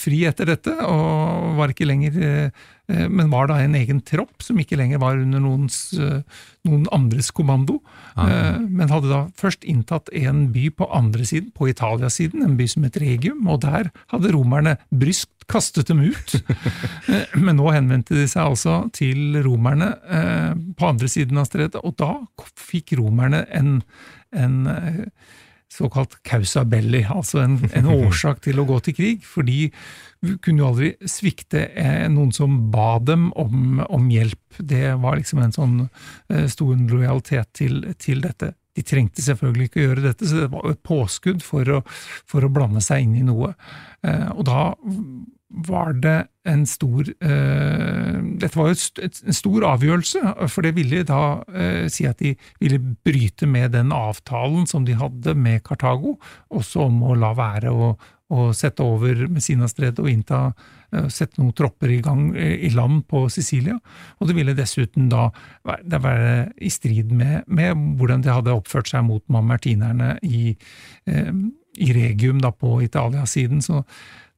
fri 0.00 0.22
etter 0.30 0.48
dette, 0.54 0.72
og 0.88 1.60
var 1.60 1.74
ikke 1.74 1.90
lenger 1.90 2.20
eh, 2.24 2.64
men 3.08 3.30
var 3.32 3.48
da 3.48 3.58
en 3.62 3.76
egen 3.78 4.00
tropp 4.04 4.44
som 4.44 4.58
ikke 4.60 4.76
lenger 4.76 5.00
var 5.00 5.16
under 5.16 5.40
noens, 5.40 5.78
eh, 5.96 6.20
noen 6.68 6.84
andres 6.92 7.30
kommando. 7.32 7.78
Aha. 8.14 8.26
Eh, 8.28 8.58
men 8.60 8.92
hadde 8.92 9.08
da 9.08 9.20
først 9.40 9.64
inntatt 9.64 10.10
en 10.12 10.46
by 10.52 10.68
på 10.76 10.88
andre 10.92 11.24
siden, 11.24 11.52
på 11.56 11.70
Italiasiden, 11.72 12.44
en 12.44 12.58
by 12.58 12.66
som 12.68 12.84
het 12.84 12.98
Regium, 13.00 13.46
og 13.48 13.62
der 13.64 13.88
hadde 14.12 14.34
romerne 14.36 14.76
bryskt 14.92 15.48
kastet 15.48 15.88
dem 15.88 16.00
ut. 16.00 16.36
Men 17.36 17.58
nå 17.58 17.68
henvendte 17.74 18.16
de 18.16 18.24
seg 18.30 18.46
altså 18.46 18.78
til 18.96 19.36
romerne 19.44 19.90
på 20.78 20.86
andre 20.88 21.10
siden 21.12 21.36
av 21.36 21.50
stredet, 21.50 21.82
og 21.84 21.98
da 22.00 22.14
fikk 22.56 22.94
romerne 22.96 23.42
en, 23.52 23.74
en 24.32 24.56
såkalt 25.74 26.16
causa 26.22 26.64
belli, 26.64 27.02
altså 27.10 27.42
en, 27.44 27.58
en, 27.74 27.90
årsak 28.06 28.42
til 28.44 28.60
å 28.60 28.66
gå 28.68 28.80
til 28.86 28.96
krig. 28.96 29.24
For 29.26 29.46
de 29.46 29.70
kunne 30.44 30.62
jo 30.62 30.70
aldri 30.70 30.90
svikte 31.10 31.66
eh, 31.74 32.06
noen 32.12 32.32
som 32.34 32.58
ba 32.72 32.98
dem 33.02 33.30
om, 33.40 33.80
om, 33.88 34.10
hjelp. 34.12 34.58
Det 34.58 34.94
var 35.02 35.18
liksom 35.20 35.42
en 35.44 35.56
sånn 35.56 35.78
eh, 35.84 36.46
stor 36.50 36.76
lojalitet 36.78 37.52
til, 37.58 37.80
til, 38.00 38.22
dette. 38.24 38.54
De 38.74 38.82
trengte 38.86 39.22
selvfølgelig 39.22 39.68
ikke 39.68 39.82
å 39.82 39.88
gjøre 39.88 40.06
dette, 40.08 40.28
så 40.28 40.44
det 40.44 40.50
var 40.54 40.70
et 40.70 40.82
påskudd 40.86 41.44
for 41.46 41.76
å, 41.76 41.82
for 42.30 42.46
å 42.46 42.52
blande 42.52 42.82
seg 42.84 43.06
inn 43.06 43.18
i 43.20 43.26
noe. 43.26 43.54
Eh, 44.06 44.28
og 44.34 44.44
da 44.48 44.68
var 45.54 45.92
det 46.02 46.16
en 46.44 46.64
stor 46.68 47.08
eh, 47.08 48.16
Dette 48.40 48.58
var 48.58 48.72
jo 48.72 48.76
en 49.06 49.36
stor 49.36 49.66
avgjørelse, 49.70 50.22
for 50.52 50.66
det 50.66 50.74
ville 50.76 51.04
da 51.08 51.20
eh, 51.54 51.84
si 51.92 52.06
at 52.08 52.20
de 52.20 52.34
ville 52.60 52.80
bryte 53.06 53.48
med 53.48 53.72
den 53.76 53.94
avtalen 53.94 54.66
som 54.68 54.84
de 54.84 54.96
hadde 54.98 55.36
med 55.38 55.62
Kartago, 55.64 56.18
også 56.50 56.88
om 56.88 57.02
å 57.06 57.16
la 57.18 57.32
være 57.38 57.72
å, 57.72 57.94
sette 58.56 58.82
over 58.82 59.28
Messina-stredet 59.30 60.00
og 60.02 60.08
innta 60.10 60.38
eh, 60.90 61.06
sette 61.12 61.38
noen 61.38 61.52
tropper 61.54 61.92
i 61.92 62.00
gang 62.02 62.32
eh, 62.34 62.56
i 62.66 62.70
land 62.74 63.04
på 63.06 63.28
Sicilia. 63.30 63.76
Og 64.18 64.26
det 64.26 64.34
ville 64.34 64.56
dessuten 64.58 65.06
da 65.12 65.28
være, 65.62 66.00
være 66.02 66.32
i 66.58 66.72
strid 66.72 67.12
med, 67.14 67.44
med, 67.46 67.78
hvordan 68.00 68.24
de 68.24 68.32
hadde 68.34 68.56
oppført 68.56 68.90
seg 68.90 69.06
mot 69.06 69.22
mamertinerne 69.30 70.16
i, 70.26 70.56
eh, 71.06 71.30
i 71.78 71.94
Regium 71.94 72.42
da 72.42 72.50
på 72.50 72.80
Italia-siden. 72.82 73.62
Så 73.62 73.84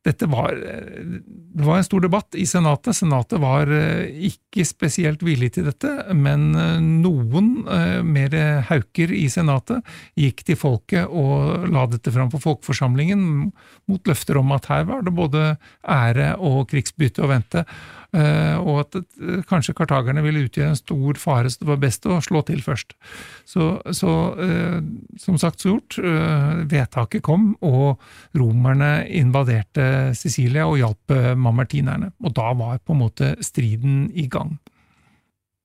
dette 0.06 0.28
var, 0.30 0.54
det 0.54 1.64
var 1.64 1.80
en 1.80 1.86
stor 1.86 2.04
debatt 2.04 2.36
i 2.38 2.46
Senatet. 2.46 2.96
Senatet 2.96 3.40
var 3.42 3.70
eh, 3.72 4.06
ikke 4.28 4.64
spesielt 4.66 5.22
villig 5.26 5.52
til 5.56 5.66
dette, 5.66 5.90
men 6.14 6.48
eh, 6.54 6.78
noen 6.78 7.50
eh, 7.64 7.98
mer 8.06 8.36
hauker 8.68 9.12
i 9.14 9.24
Senatet 9.32 9.84
gikk 10.18 10.44
til 10.46 10.60
folket 10.60 11.10
og 11.10 11.66
la 11.72 11.86
dette 11.90 12.12
fram 12.14 12.30
for 12.32 12.44
folkeforsamlingen 12.44 13.50
mot 13.90 14.10
løfter 14.10 14.38
om 14.38 14.54
at 14.56 14.70
her 14.70 14.86
var 14.88 15.02
det 15.06 15.16
både 15.16 15.46
ære 15.82 16.34
og 16.38 16.66
krigsbytte 16.70 17.24
å 17.24 17.32
vente. 17.32 17.66
Eh, 18.16 18.56
og 18.62 18.80
at 18.84 18.96
eh, 18.96 19.42
kanskje 19.48 19.74
kartagerne 19.76 20.22
ville 20.24 20.46
utgjøre 20.46 20.72
en 20.72 20.78
stor 20.78 21.18
fare, 21.20 21.50
så 21.52 21.60
det 21.60 21.68
var 21.68 21.80
best 21.82 22.06
å 22.08 22.18
slå 22.24 22.40
til 22.48 22.62
først. 22.64 22.94
Så, 23.48 23.68
så 23.96 24.12
eh, 24.40 24.78
som 25.20 25.36
sagt 25.40 25.60
så 25.60 25.74
gjort, 25.74 25.98
vedtaket 26.70 27.24
kom, 27.26 27.50
og 27.66 28.00
romerne 28.38 29.06
invaderte 29.18 30.14
Sicilia 30.16 30.66
og 30.68 30.78
hjalp 30.80 31.14
mamertinerne. 31.40 32.12
Og 32.24 32.34
da 32.36 32.52
var 32.56 32.80
på 32.84 32.94
en 32.94 33.02
måte 33.02 33.32
striden 33.44 34.06
i 34.14 34.28
gang. 34.32 34.56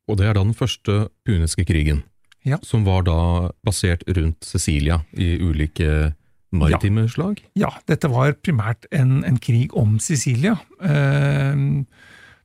Og 0.09 0.17
det 0.19 0.27
er 0.27 0.35
da 0.35 0.43
den 0.43 0.57
første 0.57 1.05
puniske 1.27 1.63
krigen, 1.69 2.01
ja. 2.43 2.59
som 2.65 2.83
var 2.87 3.05
da 3.07 3.19
basert 3.63 4.03
rundt 4.09 4.43
Sicilia 4.47 4.99
i 5.13 5.37
ulike 5.39 6.11
maritime 6.51 7.05
ja. 7.05 7.11
slag? 7.13 7.43
Ja, 7.59 7.71
dette 7.87 8.09
var 8.11 8.35
primært 8.43 8.89
en, 8.91 9.21
en 9.27 9.39
krig 9.41 9.75
om 9.77 9.99
Sicilia. 10.03 10.57
Eh, 10.83 11.61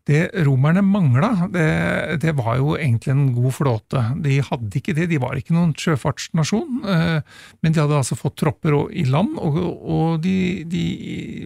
det 0.06 0.30
romerne 0.46 0.82
mangla, 0.86 1.48
det, 1.50 1.66
det, 2.22 2.32
var 2.38 2.60
jo 2.60 2.76
egentlig 2.78 3.10
en 3.10 3.24
god 3.34 3.54
flåte. 3.56 4.02
De 4.22 4.36
hadde 4.44 4.78
ikke 4.78 4.94
det, 4.94 5.08
de 5.10 5.18
var 5.22 5.34
ikke 5.38 5.56
noen 5.56 5.72
sjøfartsnasjon, 5.74 6.76
eh, 6.92 7.40
men 7.62 7.74
de 7.74 7.82
hadde 7.82 7.98
altså 7.98 8.18
fått 8.18 8.36
tropper 8.38 8.76
i 8.94 9.02
land, 9.10 9.34
og, 9.42 9.58
og 9.58 10.20
de, 10.22 10.62
de, 10.70 10.84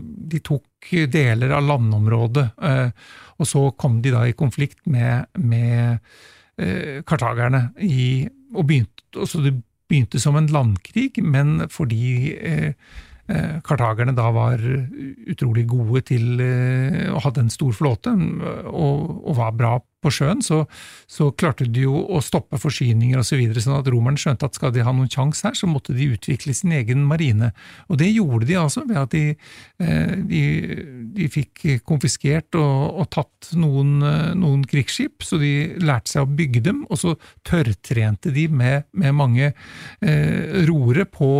de, 0.04 0.42
tok 0.44 0.92
deler 1.08 1.56
av 1.56 1.64
landområdet. 1.70 2.46
Eh, 2.60 2.92
og 3.40 3.48
så 3.48 3.64
kom 3.80 4.02
de 4.04 4.12
da 4.12 4.26
i 4.28 4.36
konflikt 4.36 4.84
med, 4.92 5.30
med 5.40 5.96
eh, 6.60 7.00
kartagerne, 7.08 7.70
i, 7.80 8.26
og 8.52 8.68
begynte, 8.68 9.24
så 9.24 9.40
det 9.40 9.56
begynte 9.88 10.20
som 10.20 10.36
en 10.36 10.52
landkrig, 10.52 11.14
men 11.24 11.64
fordi 11.72 12.36
kartagerne 13.66 14.14
da 14.16 14.30
var 14.34 14.62
utrolig 15.30 15.66
gode 15.70 16.02
til 16.08 16.40
å 16.40 17.20
hadde 17.22 17.42
ha 17.42 17.46
en 17.46 17.52
stor 17.52 17.74
flåte 17.76 18.10
og, 18.10 19.04
og 19.22 19.36
var 19.38 19.54
bra 19.56 19.74
på 20.00 20.12
sjøen, 20.14 20.40
så, 20.44 20.64
så, 21.10 21.28
klarte 21.36 21.66
de 21.68 21.84
jo 21.84 22.00
å 22.08 22.20
stoppe 22.24 22.58
forsyninger 22.60 23.20
osv., 23.20 23.30
så 23.30 23.38
videre, 23.38 23.62
sånn 23.62 23.78
at 23.78 23.88
romerne 23.92 24.18
skjønte 24.18 24.48
at 24.48 24.56
skal 24.58 24.72
de 24.74 24.82
ha 24.82 24.92
noen 24.94 25.10
sjanse 25.12 25.44
her, 25.46 25.54
så 25.54 25.68
måtte 25.70 25.94
de 25.94 26.08
utvikle 26.16 26.54
sin 26.56 26.72
egen 26.74 27.04
marine. 27.06 27.52
Og 27.86 28.00
det 28.00 28.08
gjorde 28.10 28.48
de 28.48 28.56
altså, 28.58 28.82
ved 28.88 28.98
at 28.98 29.12
de, 29.14 29.36
eh, 29.78 30.14
de, 30.26 30.42
de 31.14 31.28
fikk 31.30 31.62
konfiskert 31.86 32.58
og, 32.58 32.98
og 33.04 33.10
tatt 33.14 33.52
noen, 33.60 34.00
eh, 34.06 34.32
noen, 34.38 34.64
krigsskip, 34.70 35.24
så 35.26 35.38
de 35.40 35.52
lærte 35.82 36.12
seg 36.12 36.26
å 36.26 36.32
bygge 36.40 36.64
dem, 36.66 36.82
og 36.90 37.00
så 37.00 37.14
tørrtrente 37.46 38.34
de 38.34 38.48
med, 38.50 38.88
med 38.98 39.16
mange 39.16 39.52
eh, 39.52 40.64
roere 40.68 41.06
på, 41.06 41.30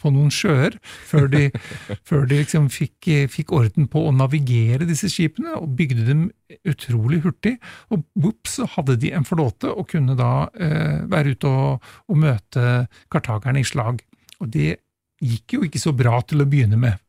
på, 0.00 0.14
noen 0.14 0.34
sjøer, 0.34 0.78
før 1.08 1.30
de, 1.32 1.46
før 2.08 2.26
de 2.28 2.42
liksom 2.42 2.68
fikk, 2.72 3.12
fikk 3.30 3.54
orden 3.56 3.88
på 3.90 4.08
å 4.08 4.14
navigere 4.14 4.88
disse 4.88 5.10
skipene, 5.12 5.54
og 5.60 5.76
bygde 5.78 6.08
dem 6.08 6.28
utrolig 6.68 7.20
hurtig, 7.24 7.56
og 7.92 7.97
bops, 8.14 8.58
så 8.58 8.68
hadde 8.76 8.98
de 9.02 9.12
en 9.16 9.26
flåte 9.26 9.70
og 9.70 9.88
kunne 9.92 10.16
da 10.18 10.48
eh, 10.58 11.04
være 11.10 11.34
ute 11.36 11.50
og, 11.50 11.88
og, 12.08 12.20
møte 12.20 12.86
kartagerne 13.12 13.62
i 13.62 13.66
slag. 13.68 14.02
Og 14.42 14.50
det 14.54 14.78
gikk 15.24 15.58
jo 15.58 15.64
ikke 15.66 15.82
så 15.82 15.94
bra 15.96 16.20
til 16.26 16.44
å 16.44 16.48
begynne 16.48 16.78
med, 16.80 17.00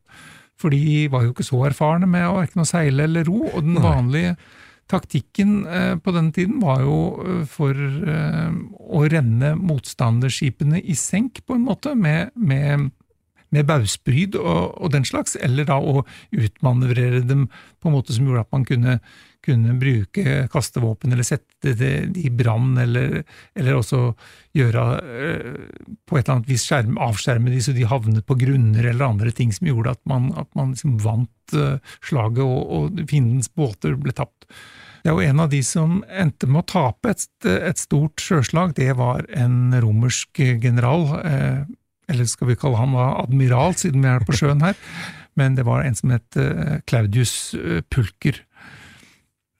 for 0.58 0.74
de 0.74 1.06
var 1.12 1.24
jo 1.24 1.34
ikke 1.34 1.46
så 1.46 1.62
erfarne 1.70 2.08
med 2.10 2.26
å 2.26 2.40
verken 2.40 2.64
å 2.64 2.68
seile 2.68 3.06
eller 3.06 3.28
ro, 3.28 3.44
og 3.48 3.62
den 3.64 3.78
vanlige 3.80 4.34
taktikken 4.90 5.66
eh, 5.66 5.94
på 6.02 6.14
denne 6.14 6.34
tiden 6.34 6.60
var 6.62 6.82
jo 6.84 6.96
eh, 7.22 7.42
for 7.48 7.76
eh, 7.76 8.50
å 8.80 9.04
renne 9.10 9.54
motstanderskipene 9.58 10.82
i 10.82 10.96
senk, 10.98 11.42
på 11.46 11.56
en 11.56 11.66
måte, 11.68 11.94
med, 11.94 12.34
med 12.34 12.90
med 13.54 13.66
bauspryd 13.68 14.38
og, 14.38 14.76
og, 14.76 14.92
den 14.94 15.06
slags, 15.08 15.36
eller 15.40 15.66
da 15.68 15.80
å 15.80 16.04
utmanøvrere 16.30 17.24
dem 17.26 17.48
på 17.80 17.90
en 17.90 17.96
måte 17.96 18.14
som 18.16 18.28
gjorde 18.28 18.46
at 18.46 18.54
man 18.54 18.68
kunne 18.68 19.00
kunne 19.44 19.74
bruke 19.80 20.48
kastevåpen 20.52 21.14
eller 21.14 21.26
sette 21.26 21.72
det 21.78 21.92
i 22.20 22.30
brann, 22.32 22.74
eller, 22.80 23.22
eller, 23.56 23.78
også 23.78 24.02
gjøre 24.56 24.82
øh, 25.00 25.62
på 26.04 26.18
et 26.18 26.26
eller 26.26 26.34
annet 26.36 26.50
vis 26.50 26.66
skjerm, 26.68 26.98
avskjerme 27.00 27.52
de 27.52 27.62
så 27.64 27.74
de 27.76 27.88
havnet 27.88 28.26
på 28.28 28.36
grunner 28.40 28.90
eller 28.90 29.08
andre 29.08 29.32
ting 29.36 29.54
som 29.56 29.70
gjorde 29.70 29.96
at 29.96 30.02
man, 30.10 30.28
at 30.40 30.50
man 30.58 30.74
liksom 30.74 30.98
vant 31.04 31.56
øh, 31.56 31.96
slaget 32.04 32.44
og, 32.44 32.60
og 32.76 33.02
fiendens 33.08 33.48
båter 33.56 33.96
ble 34.00 34.14
tapt. 34.16 34.44
Det 35.00 35.08
er 35.08 35.16
jo 35.16 35.30
en 35.32 35.40
av 35.40 35.48
de 35.52 35.62
som 35.64 36.00
endte 36.12 36.48
med 36.50 36.60
å 36.60 36.68
tape 36.68 37.14
et, 37.14 37.26
et 37.48 37.80
stort 37.80 38.20
sjøslag, 38.20 38.74
det 38.76 38.92
var 38.98 39.24
en 39.32 39.72
romersk 39.80 40.42
general, 40.60 41.06
eh, 41.24 41.62
eller 42.10 42.28
skal 42.28 42.50
vi 42.50 42.58
kalle 42.58 42.80
ham 42.80 42.98
admiral, 42.98 43.76
siden 43.78 44.04
vi 44.04 44.10
er 44.12 44.26
på 44.26 44.36
sjøen 44.36 44.64
her, 44.64 44.78
men 45.38 45.54
det 45.56 45.64
var 45.68 45.86
en 45.86 45.96
som 45.96 46.12
het 46.12 46.38
Claudius 46.90 47.54
Pulker. 47.92 48.42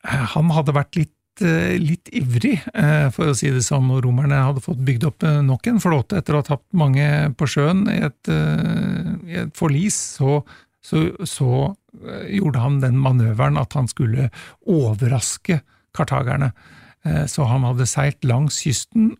Eh, 0.08 0.26
han 0.34 0.52
hadde 0.54 0.76
vært 0.76 0.98
litt, 0.98 1.42
eh, 1.44 1.76
litt 1.80 2.08
ivrig, 2.12 2.60
eh, 2.74 3.08
for 3.10 3.30
å 3.30 3.36
si 3.36 3.50
det 3.50 3.62
sånn, 3.64 3.90
og 3.90 4.04
romerne 4.04 4.44
hadde 4.44 4.64
fått 4.64 4.84
bygd 4.84 5.04
opp 5.04 5.22
nok 5.44 5.66
en 5.66 5.80
flåte 5.80 6.16
etter 6.16 6.34
å 6.34 6.42
ha 6.42 6.42
tapt 6.42 6.72
mange 6.72 7.34
på 7.36 7.46
sjøen 7.46 7.86
i 7.88 8.00
et, 8.08 8.28
i 9.26 9.36
et 9.44 9.54
forlis. 9.54 9.96
Så, 10.18 10.44
så, 10.82 11.10
så, 11.24 11.76
gjorde 12.30 12.60
han 12.62 12.78
den 12.80 12.94
manøveren 13.02 13.58
at 13.58 13.72
han 13.74 13.88
skulle 13.90 14.28
overraske 14.62 15.60
kartagerne. 15.92 16.52
Så 17.26 17.48
han 17.50 17.64
hadde 17.66 17.88
seilt 17.90 18.22
langs 18.22 18.60
kysten, 18.62 19.16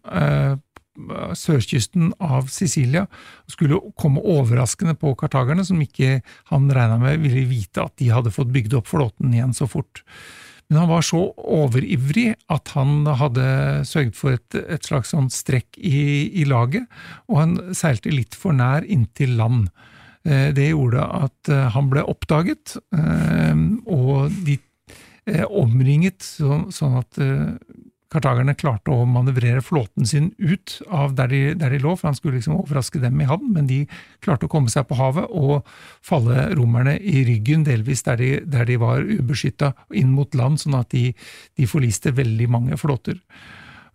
sørkysten 1.38 2.12
av 2.22 2.50
Sicilia, 2.52 3.06
og 3.46 3.54
skulle 3.54 3.80
komme 4.00 4.22
overraskende 4.22 4.96
på 4.98 5.14
kartagerne, 5.18 5.64
som 5.66 5.80
ikke 5.82 6.20
han 6.50 6.70
regna 6.74 6.98
med 7.00 7.22
ville 7.22 7.46
vite 7.50 7.84
at 7.84 7.96
de 8.00 8.10
hadde 8.12 8.34
fått 8.34 8.52
bygd 8.54 8.76
opp 8.80 8.90
flåten 8.90 9.34
igjen 9.34 9.54
så 9.56 9.68
fort. 9.70 10.02
Men 10.70 10.84
han 10.84 10.90
var 10.92 11.02
så 11.02 11.20
overivrig 11.34 12.28
at 12.52 12.74
han 12.76 13.02
hadde 13.18 13.44
sørget 13.88 14.18
for 14.18 14.36
et, 14.36 14.58
et 14.60 14.86
slags 14.86 15.10
sånn 15.14 15.30
strekk 15.34 15.78
i, 15.78 16.30
i, 16.30 16.44
laget, 16.46 16.86
og 17.26 17.40
han 17.40 17.56
seilte 17.74 18.12
litt 18.14 18.38
for 18.38 18.54
nær 18.54 18.86
inntil 18.86 19.34
land. 19.40 19.70
Det 20.22 20.68
gjorde 20.68 21.02
at 21.24 21.50
han 21.74 21.86
ble 21.90 22.04
oppdaget, 22.12 22.76
og 23.88 24.34
de 24.46 24.58
omringet 25.48 26.22
sånn 26.22 26.98
at 27.00 27.18
kartagerne 28.10 28.56
klarte 28.58 28.92
å 28.92 29.06
manøvrere 29.08 29.62
flåten 29.62 30.08
sin 30.08 30.30
ut 30.38 30.78
av 30.90 31.14
der 31.18 31.30
de, 31.30 31.40
der 31.58 31.74
de, 31.74 31.80
lå, 31.82 31.94
for 31.98 32.10
han 32.10 32.18
skulle 32.18 32.40
liksom 32.40 32.58
overraske 32.58 33.02
dem 33.02 33.20
i 33.22 33.28
havn, 33.30 33.52
men 33.54 33.68
de 33.70 33.84
klarte 34.24 34.48
å 34.48 34.52
komme 34.52 34.72
seg 34.72 34.88
på 34.88 34.98
havet 34.98 35.30
og 35.30 35.68
falle 36.04 36.48
romerne 36.58 36.96
i 36.98 37.24
ryggen, 37.28 37.64
delvis 37.68 38.02
der 38.08 38.20
de, 38.20 38.32
der 38.50 38.66
de 38.68 38.80
var 38.82 39.06
ubeskytta, 39.06 39.72
inn 39.94 40.12
mot 40.16 40.34
land, 40.38 40.60
sånn 40.62 40.78
at 40.80 40.90
de, 40.94 41.10
de 41.58 41.70
forliste 41.70 42.14
veldig 42.16 42.50
mange 42.50 42.80
flåter. 42.80 43.20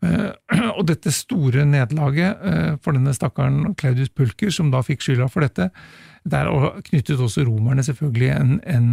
Uh, 0.06 0.32
og 0.78 0.86
dette 0.92 1.14
store 1.14 1.66
nederlaget 1.68 2.42
uh, 2.42 2.74
for 2.84 2.98
denne 2.98 3.14
stakkaren 3.16 3.74
Claudius 3.80 4.14
Pulker, 4.14 4.54
som 4.54 4.70
da 4.74 4.84
fikk 4.86 5.06
skylda 5.06 5.30
for 5.32 5.46
dette, 5.46 5.72
der 6.26 6.50
knyttet 6.88 7.22
også 7.22 7.44
romerne 7.46 7.84
selvfølgelig 7.86 8.30
en, 8.34 8.54
en, 8.66 8.88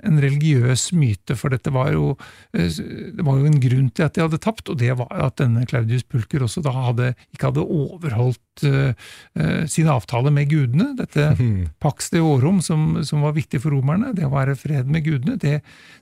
en, 0.00 0.20
religiøs 0.22 0.86
myte, 0.96 1.36
for 1.36 1.52
dette 1.52 1.72
var 1.74 1.90
jo, 1.92 2.14
eh, 2.56 2.70
det 3.12 3.26
var 3.26 3.36
jo 3.36 3.50
en 3.50 3.58
grunn 3.60 3.90
til 3.92 4.06
at 4.06 4.16
de 4.16 4.24
hadde 4.24 4.40
tapt, 4.40 4.70
og 4.72 4.78
det 4.80 4.94
var 4.96 5.12
at 5.12 5.36
denne 5.42 5.66
Claudius 5.68 6.06
Pulker 6.08 6.46
også 6.46 6.64
da 6.64 6.72
hadde, 6.72 7.10
ikke 7.36 7.50
hadde 7.50 7.66
overholdt 7.66 8.64
uh, 8.64 8.96
uh, 9.36 9.62
sin 9.68 9.90
avtale 9.92 10.32
med 10.34 10.48
gudene. 10.50 10.94
Dette 10.98 11.28
pax 11.84 12.08
deorum 12.14 12.62
som, 12.64 13.02
som 13.04 13.26
var 13.26 13.36
viktig 13.36 13.60
for 13.62 13.76
romerne, 13.76 14.14
det 14.16 14.24
å 14.24 14.32
være 14.32 14.56
fred 14.58 14.88
med 14.88 15.04
gudene, 15.04 15.36
det, 15.36 15.58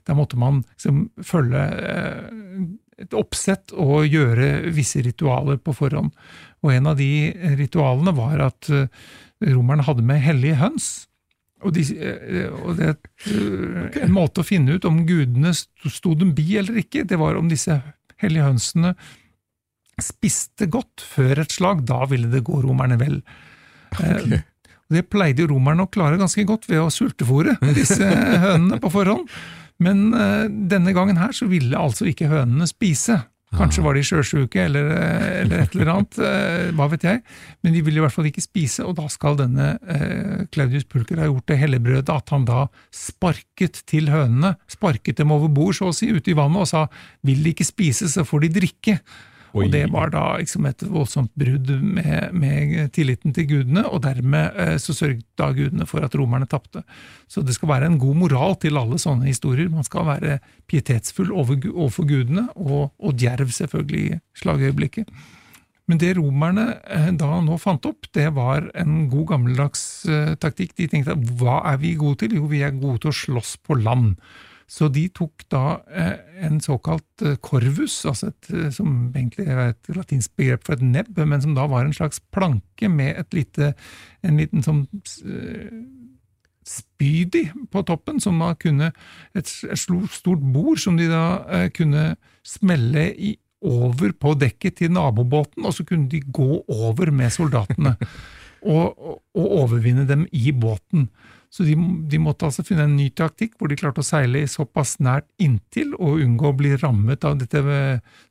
der 0.07 0.17
måtte 0.17 0.39
man 0.39 0.63
liksom 0.71 1.09
følge 1.19 1.67
uh, 1.83 2.63
et 2.97 3.13
oppsett 3.13 3.73
å 3.77 4.01
gjøre 4.03 4.71
visse 4.73 5.03
ritualer 5.05 5.59
på 5.61 5.75
forhånd. 5.77 6.13
Og 6.65 6.73
en 6.73 6.89
av 6.89 6.97
de 6.97 7.29
ritualene 7.59 8.13
var 8.17 8.41
at 8.47 8.71
romerne 9.45 9.85
hadde 9.85 10.05
med 10.05 10.23
hellige 10.23 10.57
høns. 10.63 10.87
Og, 11.65 11.73
de, 11.73 11.83
eh, 11.97 12.49
og 12.53 12.77
det, 12.77 12.91
okay. 13.25 14.03
En 14.05 14.13
måte 14.13 14.43
å 14.43 14.45
finne 14.47 14.77
ut 14.77 14.85
om 14.85 15.01
gudene 15.07 15.53
sto 15.55 16.13
dem 16.17 16.35
bi 16.37 16.51
eller 16.59 16.83
ikke, 16.83 17.05
det 17.07 17.17
var 17.17 17.39
om 17.39 17.49
disse 17.49 17.79
hellige 18.21 18.45
hønsene 18.45 18.93
spiste 20.01 20.67
godt 20.69 21.01
før 21.01 21.41
et 21.41 21.55
slag. 21.55 21.81
Da 21.89 22.03
ville 22.09 22.29
det 22.29 22.43
gå 22.45 22.61
romerne 22.61 22.99
vel. 23.01 23.19
Eh, 23.97 24.13
okay. 24.19 24.43
Det 24.87 25.03
pleide 25.11 25.47
romerne 25.49 25.83
å 25.83 25.91
klare 25.91 26.19
ganske 26.19 26.45
godt 26.47 26.69
ved 26.69 26.79
å 26.79 26.91
sultefòre 26.93 27.57
disse 27.75 28.05
hønene 28.45 28.77
på 28.83 28.93
forhånd. 28.93 29.25
Men 29.83 30.07
uh, 30.15 30.45
denne 30.47 30.93
gangen 30.95 31.19
her 31.21 31.33
så 31.35 31.49
ville 31.49 31.77
altså 31.77 32.07
ikke 32.09 32.29
hønene 32.31 32.67
spise. 32.69 33.21
Kanskje 33.55 33.83
var 33.85 33.95
de 33.95 34.01
sjøsjuke 34.03 34.59
eller, 34.59 34.89
eller, 35.41 35.61
et 35.63 35.75
eller 35.75 35.91
annet, 35.93 36.17
eh, 36.19 36.65
hva 36.75 36.89
vet 36.91 37.05
jeg. 37.07 37.21
Men 37.63 37.77
de 37.77 37.83
ville 37.85 38.01
i 38.01 38.03
hvert 38.03 38.11
fall 38.11 38.27
ikke 38.27 38.43
spise, 38.43 38.83
og 38.83 38.97
da 38.97 39.05
skal 39.11 39.37
denne 39.39 39.69
eh, 39.87 40.43
Claudius 40.51 40.83
Pulker 40.89 41.21
ha 41.21 41.29
gjort 41.29 41.47
det 41.47 41.59
hellebrødet 41.61 42.11
at 42.11 42.33
han 42.35 42.43
da 42.47 42.65
sparket 42.91 43.79
til 43.87 44.11
hønene, 44.11 44.57
sparket 44.67 45.21
dem 45.21 45.31
over 45.31 45.47
bord, 45.47 45.77
så 45.79 45.93
å 45.93 45.95
si, 45.95 46.11
ute 46.11 46.33
i 46.33 46.37
vannet, 46.37 46.65
og 46.65 46.67
sa 46.67 46.85
vil 47.27 47.39
de 47.45 47.55
ikke 47.55 47.69
spise, 47.69 48.11
så 48.11 48.27
får 48.27 48.45
de 48.45 48.53
drikke. 48.59 48.97
Og 49.57 49.71
det 49.73 49.83
var 49.93 50.11
da 50.13 50.23
liksom 50.39 50.67
et 50.69 50.83
voldsomt 50.87 51.31
brudd 51.37 51.71
med, 51.81 52.33
med, 52.37 52.75
tilliten 52.95 53.33
til 53.35 53.47
gudene, 53.49 53.85
og 53.89 54.03
dermed 54.05 54.59
eh, 54.59 54.75
så 54.81 54.95
sørget 54.95 55.25
da 55.39 55.49
gudene 55.55 55.87
for 55.89 56.05
at 56.05 56.15
romerne 56.17 56.47
tapte. 56.49 56.83
Så 57.27 57.43
det 57.45 57.57
skal 57.57 57.71
være 57.73 57.89
en 57.91 57.99
god 58.01 58.21
moral 58.25 58.57
til 58.61 58.79
alle 58.79 58.99
sånne 59.01 59.29
historier. 59.29 59.71
Man 59.73 59.87
skal 59.87 60.07
være 60.07 60.39
pietetsfull 60.69 61.33
over, 61.33 61.59
overfor 61.73 62.07
gudene, 62.09 62.47
og, 62.55 62.93
og 62.97 63.17
djerv 63.19 63.51
selvfølgelig 63.55 64.05
i 64.07 64.21
slagøyeblikket. 64.41 65.11
Men 65.87 66.01
det 66.01 66.17
romerne 66.17 66.65
eh, 66.83 67.11
da 67.15 67.37
nå 67.43 67.55
fant 67.61 67.85
opp, 67.87 68.09
det 68.15 68.27
var 68.35 68.67
en 68.75 69.05
god 69.11 69.29
gammeldags 69.31 69.81
eh, 70.11 70.33
taktikk. 70.39 70.75
De 70.75 70.89
tenkte 70.91 71.15
hva 71.39 71.61
er 71.71 71.79
vi 71.83 71.95
gode 71.99 72.25
til? 72.25 72.35
Jo, 72.41 72.49
vi 72.51 72.59
er 72.65 72.75
gode 72.75 73.05
til 73.05 73.13
å 73.13 73.19
slåss 73.21 73.55
på 73.63 73.79
land. 73.79 74.17
Så 74.67 74.89
de 74.91 75.05
tok 75.15 75.45
da 75.51 75.79
eh, 75.87 76.17
en 76.43 76.59
såkalt 76.59 77.23
eh, 77.23 77.37
corvus, 77.39 78.01
altså 78.09 78.33
et, 78.33 78.49
eh, 78.51 78.67
som 78.75 79.13
egentlig 79.15 79.45
er 79.47 79.61
et 79.69 79.91
latinsk 79.95 80.33
begrep 80.35 80.65
for 80.67 80.75
et 80.75 80.83
nebb, 80.83 81.13
men 81.23 81.43
som 81.43 81.53
da 81.55 81.69
var 81.71 81.87
en 81.87 81.95
slags 81.95 82.19
planke 82.35 82.89
med 82.91 83.15
et 83.15 83.37
lite, 83.37 83.71
en 84.27 84.41
liten 84.41 84.65
sånn 84.65 84.83
spydig 86.67 87.45
på 87.71 87.83
toppen, 87.87 88.19
som 88.19 88.43
da 88.43 88.51
kunne 88.59 88.91
Et, 89.31 89.47
et 89.71 89.79
stort 89.79 90.43
bord 90.43 90.81
som 90.83 90.97
de 90.99 91.07
da 91.07 91.69
kunne 91.71 92.17
smelle 92.43 93.07
i, 93.15 93.37
over 93.63 94.11
på 94.19 94.33
dekket 94.35 94.81
til 94.81 94.91
nabobåten, 94.91 95.63
og 95.63 95.73
så 95.73 95.85
kunne 95.87 96.09
de 96.11 96.19
gå 96.19 96.65
over 96.67 97.11
med 97.11 97.31
soldatene 97.31 97.95
og, 98.75 98.99
og, 98.99 99.15
og 99.31 99.47
overvinne 99.63 100.03
dem 100.09 100.27
i 100.35 100.51
båten. 100.51 101.07
Så 101.49 101.63
de, 101.63 101.75
de, 102.11 102.19
måtte 102.19 102.47
altså 102.47 102.63
finne 102.67 102.85
en 102.87 102.97
ny 102.97 103.07
taktikk 103.15 103.55
hvor 103.57 103.71
de 103.71 103.77
klarte 103.79 104.03
å 104.03 104.05
seile 104.05 104.43
såpass 104.51 104.97
nært 105.03 105.27
inntil 105.41 105.93
og 105.95 106.19
unngå 106.23 106.51
å 106.51 106.57
bli 106.57 106.73
rammet 106.75 107.23
av 107.27 107.37
dette 107.39 107.61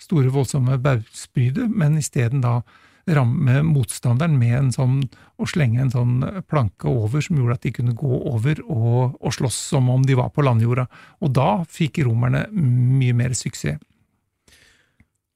store, 0.02 0.32
voldsomme 0.34 0.76
baugspydet, 0.84 1.70
men 1.72 1.96
isteden 2.00 2.44
da 2.44 2.60
ramme 3.06 3.60
motstanderen 3.62 4.34
med 4.38 4.54
en 4.58 4.70
sånn, 4.74 4.96
å 5.38 5.46
slenge 5.46 5.84
en 5.84 5.92
sånn 5.92 6.14
planke 6.50 6.90
over 6.90 7.22
som 7.22 7.38
gjorde 7.38 7.58
at 7.58 7.66
de 7.66 7.74
kunne 7.76 7.94
gå 7.96 8.20
over 8.32 8.60
og, 8.66 9.16
og 9.20 9.34
slåss 9.34 9.58
som 9.70 9.90
om 9.92 10.02
de 10.06 10.16
var 10.18 10.32
på 10.34 10.44
landjorda. 10.44 10.88
Og 11.22 11.32
da 11.36 11.50
fikk 11.70 12.02
romerne 12.06 12.46
mye 12.52 13.14
mer 13.16 13.36
suksess. 13.38 13.78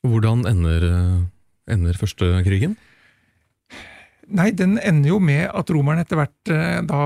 Hvordan 0.00 0.46
ender, 0.48 0.84
ender 1.70 1.98
første 2.00 2.32
krigen? 2.46 2.74
Nei, 4.36 4.50
den 4.56 4.78
ender 4.78 5.14
jo 5.14 5.20
med 5.22 5.48
at 5.48 5.70
romerne 5.74 6.06
etter 6.06 6.20
hvert 6.20 6.54
eh, 6.54 6.80
da 6.86 7.02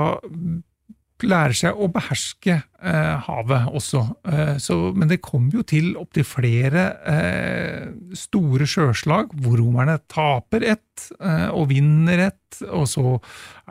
lærer 1.25 1.55
seg 1.57 1.79
å 1.79 1.89
beherske 1.93 2.57
eh, 2.59 3.15
havet 3.27 3.69
også. 3.73 4.03
Eh, 4.29 4.57
så, 4.63 4.77
men 4.97 5.09
det 5.11 5.23
kommer 5.25 5.61
jo 5.61 5.65
til 5.67 5.93
opptil 6.01 6.27
flere 6.27 6.85
eh, 7.09 7.87
store 8.19 8.67
sjøslag 8.69 9.33
hvor 9.45 9.57
romerne 9.61 9.97
taper 10.11 10.67
ett 10.75 11.07
eh, 11.21 11.49
og 11.49 11.71
vinner 11.71 12.27
ett, 12.27 12.61
og 12.69 12.85
så 12.91 13.17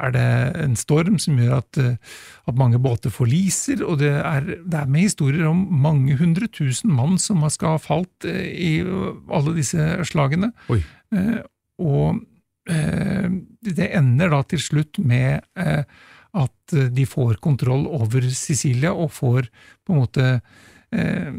er 0.02 0.16
det 0.16 0.26
en 0.64 0.74
storm 0.80 1.20
som 1.22 1.38
gjør 1.40 1.60
at, 1.60 1.82
eh, 1.84 2.18
at 2.50 2.60
mange 2.60 2.82
båter 2.84 3.14
forliser, 3.14 3.84
og 3.86 4.02
det 4.02 4.16
er, 4.18 4.50
det 4.64 4.82
er, 4.82 4.90
med 4.90 5.10
historier 5.10 5.48
om 5.52 5.64
mange 5.84 6.18
hundre 6.20 6.50
tusen 6.52 6.96
mann 6.96 7.20
som 7.22 7.44
skal 7.54 7.78
ha 7.78 7.84
falt 7.84 8.28
i 8.28 8.76
alle 8.84 9.58
disse 9.60 9.92
slagene. 10.10 10.54
og 10.72 10.80
Eh, 11.14 11.42
det 12.64 13.90
ender 13.98 14.32
da 14.32 14.42
til 14.48 14.62
slutt 14.64 15.00
med 15.04 15.44
eh, 15.60 15.84
at 16.34 16.76
de 16.96 17.06
får 17.06 17.42
kontroll 17.44 17.86
over 17.92 18.26
Sicilia 18.34 18.94
og 18.94 19.12
får 19.14 19.50
på 19.84 19.94
en 19.94 20.00
måte 20.00 20.30
eh, 20.96 21.34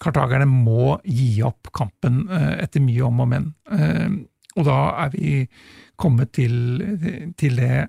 Kartagerne 0.00 0.46
må 0.48 0.94
gi 1.04 1.42
opp 1.44 1.68
kampen 1.76 2.22
etter 2.32 2.80
mye 2.80 3.02
om 3.04 3.18
og 3.20 3.26
men. 3.28 3.50
Og 4.56 4.64
da 4.64 4.76
er 5.02 5.10
vi 5.12 5.32
kommet 6.00 6.30
til, 6.32 6.54
til 7.36 7.60
det 7.60 7.82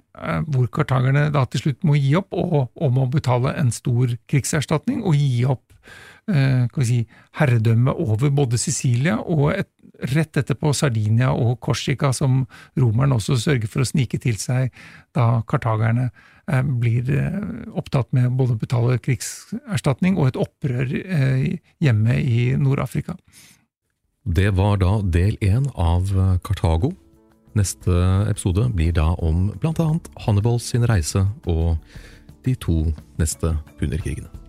hvor 0.51 0.67
kartagerne 0.75 1.29
da 1.31 1.45
til 1.47 1.63
slutt 1.63 1.87
må 1.87 1.95
gi 1.95 2.11
opp, 2.19 2.35
og, 2.35 2.67
og 2.75 2.91
må 2.97 3.07
betale 3.13 3.53
en 3.61 3.71
stor 3.71 4.11
krigserstatning 4.27 5.05
og 5.07 5.15
gi 5.15 5.45
opp 5.47 5.71
eh, 5.71 6.10
si, 6.87 7.01
herredømme 7.37 7.93
over 7.93 8.31
både 8.35 8.59
Sicilia 8.61 9.17
og 9.19 9.51
et, 9.55 9.69
rett 10.09 10.37
etterpå 10.37 10.73
Sardinia 10.73 11.31
og 11.35 11.59
Korsika, 11.63 12.11
som 12.13 12.45
romerne 12.79 13.17
også 13.17 13.37
sørger 13.39 13.69
for 13.69 13.83
å 13.83 13.87
snike 13.87 14.19
til 14.21 14.37
seg 14.41 14.71
da 15.15 15.43
kartagerne 15.49 16.09
eh, 16.09 16.63
blir 16.63 17.09
eh, 17.13 17.37
opptatt 17.77 18.11
med 18.15 18.33
både 18.39 18.55
å 18.55 18.61
betale 18.61 18.99
krigserstatning 19.03 20.17
og 20.17 20.31
et 20.31 20.41
opprør 20.41 20.95
eh, 21.01 21.45
hjemme 21.83 22.17
i 22.17 22.51
Nord-Afrika. 22.59 23.17
Det 24.21 24.51
var 24.57 24.81
da 24.81 24.99
del 25.01 25.37
én 25.41 25.65
av 25.73 26.11
Kartago. 26.45 26.91
Neste 27.57 27.91
episode 28.29 28.67
blir 28.77 28.93
da 28.95 29.09
om 29.19 29.49
blant 29.59 29.81
annet 29.81 30.11
Hannibal 30.25 30.61
sin 30.61 30.85
reise 30.87 31.25
og 31.49 31.81
de 32.45 32.55
to 32.55 32.85
neste 33.19 33.57
punderkrigene. 33.81 34.40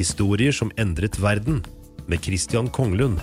Historier 0.00 0.48
som 0.52 0.70
endret 0.80 1.18
verden, 1.20 1.58
med 2.08 2.22
Christian 2.24 2.70
Konglund. 2.72 3.20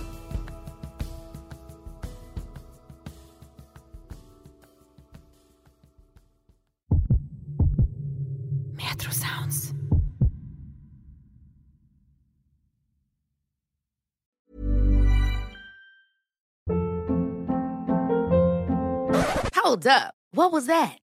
Hold 19.54 19.86
up. 19.86 20.14
What 20.32 20.52
was 20.52 20.66
that? 20.66 21.07